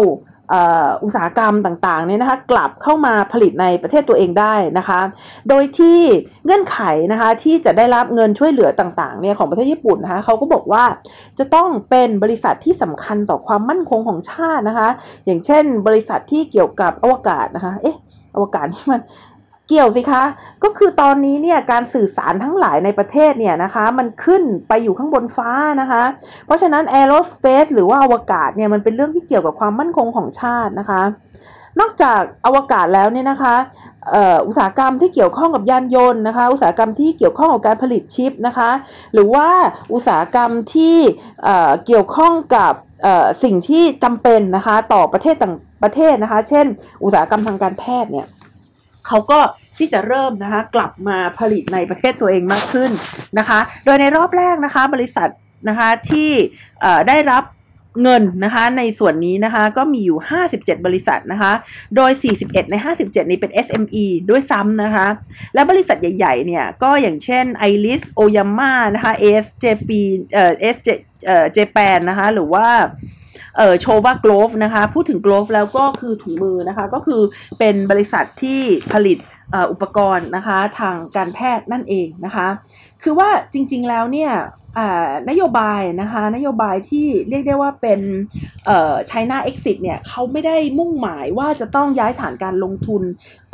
[1.02, 5.00] อุตสาหกรรมต่างๆเนี่ยนะคะกลับเข้ามาผลิตในประเทศตัวเองได้นะคะ
[5.48, 5.98] โดยที่
[6.44, 6.78] เงื่อนไข
[7.12, 10.84] นะคะที่จะได้รับเงินช่วยเหลือต่างๆเนี่ยของประเทศญี่ปุ่นนะคะเขาก็บอกว่า
[11.38, 14.88] จะต้องเป็นบริษัทที่สำคัญต่อความมั่นคงของชาตินะคะ
[15.26, 17.96] อย่างเช่น บริษัทที่เกี่ยวกับอวกาศนะคะเอ๊ะ
[18.34, 19.00] อวกาศนี่มัน
[19.68, 20.24] เกี่ยวสิคะ
[20.64, 25.50] ก็คือตอนนี้เนี่ยการสื่อสารทั้งหลายในประเทศเนี่ยนะคะมันขึ้นไปอยู่ข้างบนฟ้า
[25.80, 26.02] นะคะ
[26.46, 31.02] เพราะฉะนั้น aerospace หรือว่าอวกาศเนี่ยมันเป็นเรื่องที่เกี่ยวกับความมั่นคงของชาตินะคะ
[31.80, 33.54] นอกจากอวกาศแล้วเนี่ยนะคะ
[34.46, 38.70] อุตสาหกรรมที่เกี่ยวข้องกับยานยนต์นะคะ อุตสาหกรรมที่เกี่ยวข้องกับการผลิตชิปนะคะ
[39.14, 39.48] หรือว่า
[39.92, 40.96] อุตสาหกรรมที่
[41.86, 42.72] เกี่ยวข้องกับ
[43.44, 46.66] สิ่งที่จำเป็นนะคะต่อประเทศต่างประเทศนะคะ เช่น
[47.04, 48.26] อุตสาหกรรมทางการแพทย์เนี่ย
[49.06, 49.40] เขาก็
[49.78, 52.90] ที่จะเริ่มนะคะกลับมาผลิตในประเทศตัวเองมากขึ้น
[53.38, 55.28] นะคะ โดยในรอบแรกนะคะบริษัท
[55.68, 56.30] นะคะที่
[57.08, 57.44] ได้รับ
[58.02, 60.18] เงินนะคะในส่วนนี้นะคะก็มีอยู่
[60.52, 61.52] 57 บริษัทนะคะ
[61.96, 65.06] โดย 41 ใน 57 นี้เป็น SME ด้วยซ้ำนะคะ
[65.54, 69.90] และบริษัทใหญ่ๆ เนี่ยก็อย่างเช่น Iris Oyama นะคะ ASJP
[70.34, 70.88] เอ่อ SJ
[71.26, 72.66] เอ่อ Japan นะคะ หรือว่า
[73.56, 77.20] เอ่อโชว่าโกลฟนะคะ พูดถึงโกลฟแล้วก็คือถุงมือนะคะ ก็คือ
[77.58, 78.60] เป็นบริษัทที่
[78.92, 79.18] ผลิต
[79.72, 82.46] อุปกรณ์นะคะทางการแพทย์นั่นเองนะคะ
[83.02, 84.32] คือว่าจริงๆแล้วเนี่ย
[85.30, 88.00] นโยบายนะคะนโยบายที่เรียกได้ว่าเป็น
[88.66, 93.02] เอ่อ China Exit เนี่ยเขาไม่ได้มุ่งหมายว่าจะต้องย้ายฐานการลงทุน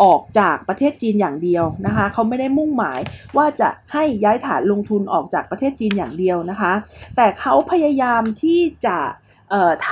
[0.03, 3.01] ออกจากประเทศจีนอย่างเดียวนะคะเขาไม่ได้มุ่งหมาย
[3.37, 6.73] ว่าจะให้ย้ายฐานลงทุนออกจากประเทศจีนอย่างเดียวนะคะ
[7.17, 8.99] แต่เขาพยายามที่จะ
[9.89, 9.91] ท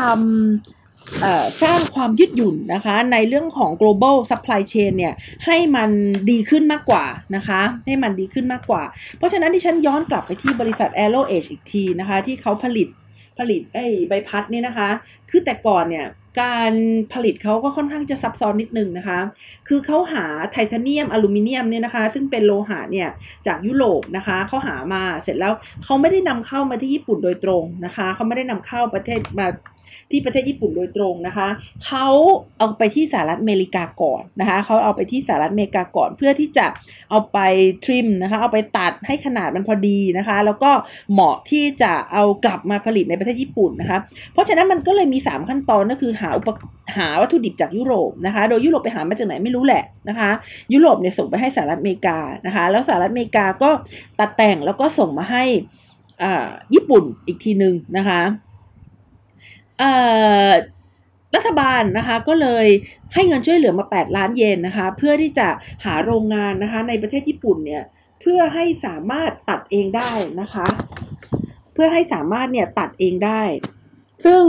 [0.81, 5.15] ำสร้างความยืดหยุ่นนะคะในเรื่องของ global supply chain เนี่ย
[5.47, 5.91] ให้มัน
[6.31, 7.05] ดีขึ้นมากกว่า
[7.37, 8.83] นะคะให้มันดีขึ้นมากกว่า
[9.19, 12.89] เพราะฉะนั้นที่ฉันย้อนกลับไปที่บริษัท Aero Age อีกทีนะคะที่เขาผลิต
[13.39, 14.89] ผลิตไอ้ใบพัดเนี่ยนะคะ
[15.31, 16.07] คือแต่ก่อนเนี่ย
[16.41, 16.73] การ
[17.13, 19.19] ผลิตเขาก็ค่อนข้างจะซับซ้อนนิดนึงนะคะ
[19.69, 23.09] คือเขาหาไทเทเนียมอลูมิเนียมเนี่ยนะคะ ซึ่งเป็นโลหะเนี่ย
[23.47, 25.53] จากยุโรปนะคะเขาหามาเสร็จแล้ว
[25.85, 29.49] เขาไม่ได้นำเข้ามาที่ญี่ปุ่นโดยตรงนะคะเขาไม่ได้นำเข้าประเทศมา
[30.11, 31.49] ที่ประเทศญี่ปุ่นโดยตรงนะคะ
[31.85, 32.07] เขา
[32.59, 36.67] เอาไปที่สหรัฐอเมริกาก่อนนะคะเขาเอาไปที่สหรัฐอเมริกาก่อนเพื่อที่จะ
[37.11, 37.39] เอาไป
[37.85, 40.71] ทริมนะคะ เอาไปตัดให้ขนาดมันพอดีนะคะ แล้วก็
[41.13, 43.99] เหมาะที่จะเอากลับมาผลิตในประเทศญี่ปุ่นนะคะ
[44.33, 46.49] เพราะฉะนั้นมันก็เลยมี 3 ขั้นตอนก็คือหาอุป
[46.97, 50.31] หาวัตถุดิบจากยุโรปนะคะ โดยยุโรปไปหามาจากไหนไม่รู้แหละนะคะ
[50.73, 53.71] ยุโรปเนี่ยส่งไปให้สหรัฐอเมริกานะคะ แล้วสหรัฐอเมริกาก็
[54.19, 55.45] ตัดแต่งแล้วก็ส่งมาให้
[56.75, 58.21] ญี่ปุ่นอีกทีหนึ่งนะคะ
[61.35, 62.67] รัฐบาลนะคะก็เลย
[63.15, 65.49] ให้เงินช่วยเหลือมา 8 ล้านเยนนะคะ เพื่อที่จะ
[65.85, 67.83] หาโรงงานนะคะ ในประเทศญี่ปุ่นเนี่ย
[68.21, 70.11] เพื่อให้สามารถตัดเองได้
[70.41, 70.67] นะคะ
[71.73, 73.43] เพื่อให้สามารถเนี่ยตัดเองได้
[74.25, 74.43] ซึ่ง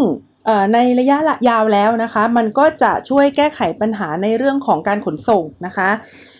[0.73, 1.17] ในระยะ
[1.49, 5.89] ยาวแล้วนะคะ มันก็จะช่วยแก้ไขปัญหาในเรื่องของการขนส่งนะคะ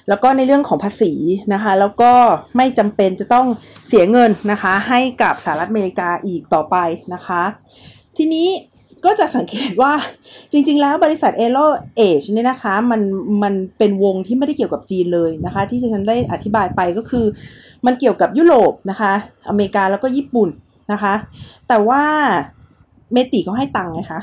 [0.09, 1.13] แล้วก็ในเรื่องของภาษี
[1.53, 2.11] นะคะ แล้วก็
[2.57, 3.47] ไม่จำเป็นจะต้อง
[3.87, 6.75] เสียเงินนะคะ ให้กับสหรัฐอเมริกาอีกต่อไป
[7.13, 7.43] นะคะ
[8.17, 8.47] ทีนี้
[9.05, 9.93] ก็จะสังเกตว่า
[10.51, 11.67] จริงๆ แล้วบริษัท a อ r o
[11.99, 13.01] Age เนี่ยนะคะมัน
[13.43, 17.25] มันเป็นวงที่ไม่ได้เกี่ยวกับจีนเลยนะคะ ที่ฉันได้อธิบายไปก็คือ
[17.85, 19.13] มันเกี่ยวกับยุโรปนะคะ
[19.49, 20.49] อเมริกาแล้วก็ญี่ปุ่น
[20.91, 21.13] นะคะ
[21.67, 22.03] แต่ว่า
[23.13, 24.21] เมติเขาให้ตังค์ไงคะ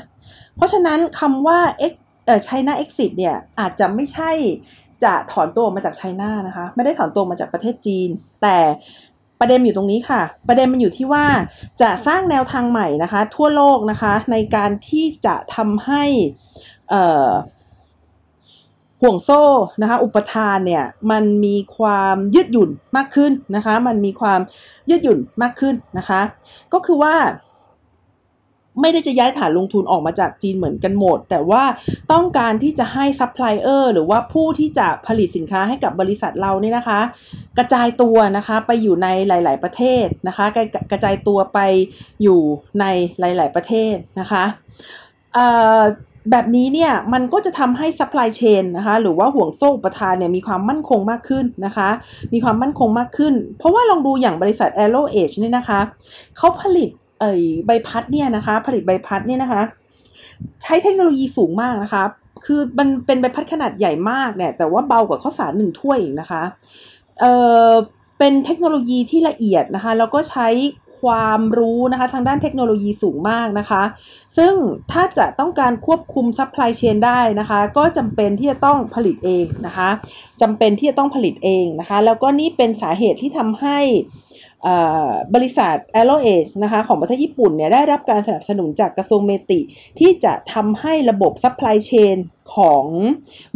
[0.55, 1.59] เพราะฉะนั้นคำว่า
[1.91, 1.93] X
[2.25, 4.31] เอ่อ China exit เนี่ยอาจจะไม่ใช่
[5.03, 8.09] จะถอนตัวมาจากไชน่านะคะ ไม่ได้ถอนตัวมาจากประเทศจีน
[8.41, 8.57] แต่
[9.39, 11.25] ประเด็นอยู่ตรงนี้ค่ะ ประเด็นมันอยู่ที่ว่า
[11.81, 16.03] จะสร้างแนวทางใหม่นะคะ ทั่วโลกนะคะ ในการที่จะทำให้
[19.01, 19.43] ห่วงโซ่
[19.81, 24.39] นะคะ อุปทานเนี่ยมันมีความยืดหยุ่นมากขึ้นนะคะ มันมีความ
[24.89, 26.21] ยืดหยุ่นมากขึ้นนะคะ
[26.73, 27.15] ก็คือว่า
[28.81, 31.63] ไม่ได้จะย้ายฐานลงทุนออกมาจากจีนเหมือนกันหมด แต่ว่า
[32.11, 36.99] ต้องการที่จะให้ซัพพลายเออร์หรือว่าผู้ที่จะผลิตสินค้าให้กับบริษัทเราเนี่ยนะคะ
[37.57, 40.45] กระจายตัวนะคะไปอยู่ในหลาย ๆ ประเทศนะคะ
[40.91, 41.59] กระจายตัวไป
[42.23, 42.39] อยู่
[42.79, 42.85] ใน
[43.19, 44.43] หลาย ๆ ประเทศนะคะ
[46.31, 51.89] แบบนี้เนี่ยมันก็จะทำให้ supply chain นะคะหรือว่าห่วงโซ่อุปทานเนี่ยมีความมั่นคงมากขึ้นนะคะ
[52.33, 55.79] มีความมั่นคงมากขึ้น เพราะว่าลองดูอย่างบริษัท AeroEdge เนี่ยนะคะ
[56.37, 59.61] เขาผลิต เอ่อใบพัดเนี่ยนะคะ ผลิตใบพัดเนี่ยนะคะ
[60.63, 62.03] ใช้เทคโนโลยีสูงมากนะคะ
[62.45, 66.43] คือมันเป็นใบพัดขนาดใหญ่มากเนี่ยแต่ว่าเบากว่าข้าวสารหนึ่งถ้วยนะคะ
[67.19, 67.33] เอ่
[67.69, 67.71] อ
[68.19, 70.49] เป็นเทคโนโลยีที่ละเอียดนะคะแล้วก็ใช้
[70.99, 73.83] ความรู้นะคะทางด้านเทคโนโลยีสูงมากนะคะ
[74.37, 74.53] ซึ่ง
[74.91, 79.89] ถ้าจะต้องการควบคุม supply chain ได้นะคะ ก็จำเป็นที่จะต้องผลิตเองนะคะ
[80.41, 83.77] จำเป็นที่จะต้องผลิตเองนะคะ แล้วก็นี่เป็นสาเหตุที่ทำให้
[85.35, 89.59] บริษัท a l o a g e นะคะของประเทศญี่ปุ่นเนี่ยได้รับการสนับสนุนจากกระทรวง METI
[89.99, 92.17] ที่จะทำให้ระบบ supply chain
[92.55, 92.85] ของ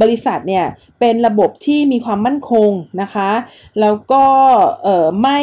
[0.01, 0.65] บริษัทเนี่ย
[0.99, 2.69] เป็นระบบที่มีความมั่นคง
[3.01, 3.29] นะคะ
[3.81, 4.25] แล้วก็
[5.21, 5.41] ไม่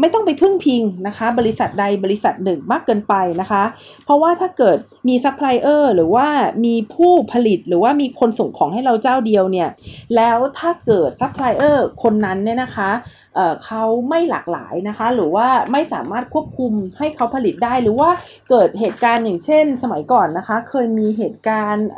[0.00, 3.62] ไม่ต้องไปพึ่งพิงนะคะ บริษัทใดบริษัทหนึ่งมากเกินไปนะคะ
[4.04, 4.76] เพราะว่าถ้าเกิด
[5.08, 6.26] มีซัพพลายเออร์หรือว่า
[6.64, 9.68] มีผู้ผลิตหรือว่ามีคนส่งของให้เราเจ้าเดียวเนี่ย
[10.16, 12.90] แล้วถ้าเกิดซัพพลายเออร์คนนั้นเนี่ยนะคะ
[13.34, 18.10] เขาไม่หลากหลายนะคะ หรือว่าไม่สามารถควบคุมให้เขาผลิตได้หรือว่า
[18.50, 21.88] เกิดเหตุการณ์อย่างเช่น สมัยก่อนนะคะ เคยมีเหตุการณ์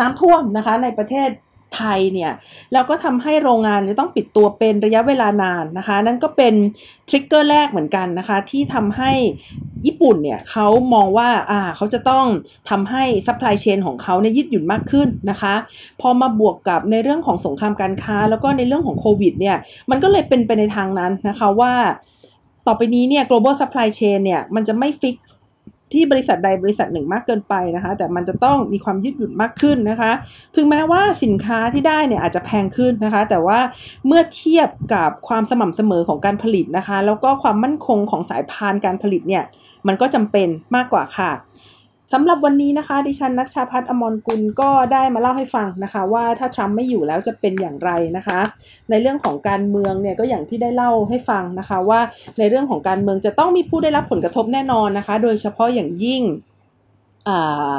[0.00, 1.28] น้ำท่วมนะคะในประเทศ
[1.76, 2.32] ไทยเนี่ย
[2.72, 6.54] แล้วก็ทำให้โรงงานจะต้องปิดตัวเป็นระยะเวลานานนะคะ นั่นก็เป็น
[7.08, 9.12] trigger แรกเหมือนกันนะคะ ที่ทำให้
[9.86, 12.26] ญี่ปุ่นเนี่ยเขามองว่าอ่าเขาจะต้อง
[12.70, 15.54] ทำให้ supply chain ของเขาเนี่ยยืดหยุ่นมากขึ้นนะคะ
[16.00, 19.56] พอมาบวกกับในเรื่องของสงครามการค้า แล้วก็ในเรื่องของโควิดเนี่ย
[19.90, 21.74] มันก็เลยเป็นไปในทางนั้นนะคะว่า
[22.66, 25.16] ต่อไปนี้เนี่ย global supply chain เนี่ยมันจะไม่ fix
[25.92, 30.12] ที่บริษัทใดบริษัทหนึ่งมากเกินไปนะคะ แต่มันจะต้องมีความยืดหยุ่นมากขึ้นนะคะ
[30.56, 33.58] ถึงแม้ว่าสินค้าที่ได้เนี่ยอาจจะแพงขึ้นนะคะ แต่ว่า
[34.06, 39.44] เมื่อเทียบกับความสม่ำเสมอของการผลิตนะคะ แล้วก็ความมั่นคงของสายพานการผลิตเนี่ย
[39.88, 41.30] มันก็จำเป็นมากกว่าค่ะ
[42.12, 48.38] สำหรับวันนี้นะคะ ดิฉันนัชชาพัฒน์อมรกุลก็ได้มาเล่าให้ฟังนะคะ ว่าถ้าทรัมป์ไม่อยู่แล้วจะเป็นอย่างไรนะคะ
[48.90, 52.00] ในเรื่องของการเมืองเนี่ยก็อย่างที่ได้เล่าให้ฟังนะคะ ว่า
[52.38, 56.22] ในเรื่องของการเมืองจะต้องมีผู้ได้รับผลกระทบแน่นอนนะคะ โดยเฉพาะอย่างยิ่ง
[57.28, 57.72] อ่า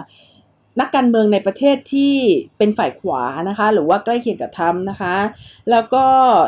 [0.80, 2.14] นักการเมืองในประเทศที่
[2.58, 5.16] เป็นฝ่ายขวานะคะ หรือว่าใกล้เคียงกับทรัมป์นะคะ
[5.72, 6.04] แล้วก็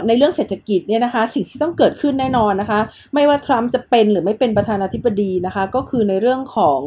[0.07, 2.79] ในเรื่องเศรษฐกิจเนี่ยนะคะ สิ่งที่ต้องเกิดขึ้นแน่นอนนะคะ
[3.13, 6.81] ไม่ว่าทรัมป์จะเป็นหรือไม่เป็นประธานาธิบดีนะคะ ก็คือในเรื่องของ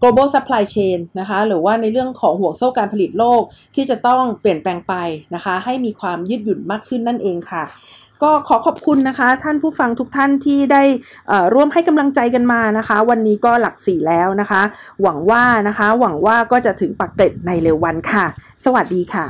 [0.00, 3.42] global supply chain นะคะ หรือว่าในเรื่องของห่วงโซ่การผลิตโลก
[3.74, 4.94] ที่จะต้องเปลี่ยนแปลงไป
[5.34, 7.64] นะคะ ให้มีความยืดหยุ่นมากขึ้นนั่นเองค่ะ
[8.22, 10.82] ก็ขอขอบคุณนะคะ ท่านผู้ฟังทุกท่านที่ได้
[11.54, 14.62] ร่วมให้กำลังใจกันมานะคะ วันนี้ก็หลักสี่แล้วนะคะ
[15.02, 18.24] หวังว่านะคะ หวังว่าก็จะถึงปักเกร็ดในเร็ววันค่ะ
[18.64, 19.26] สวัสดีค่ะ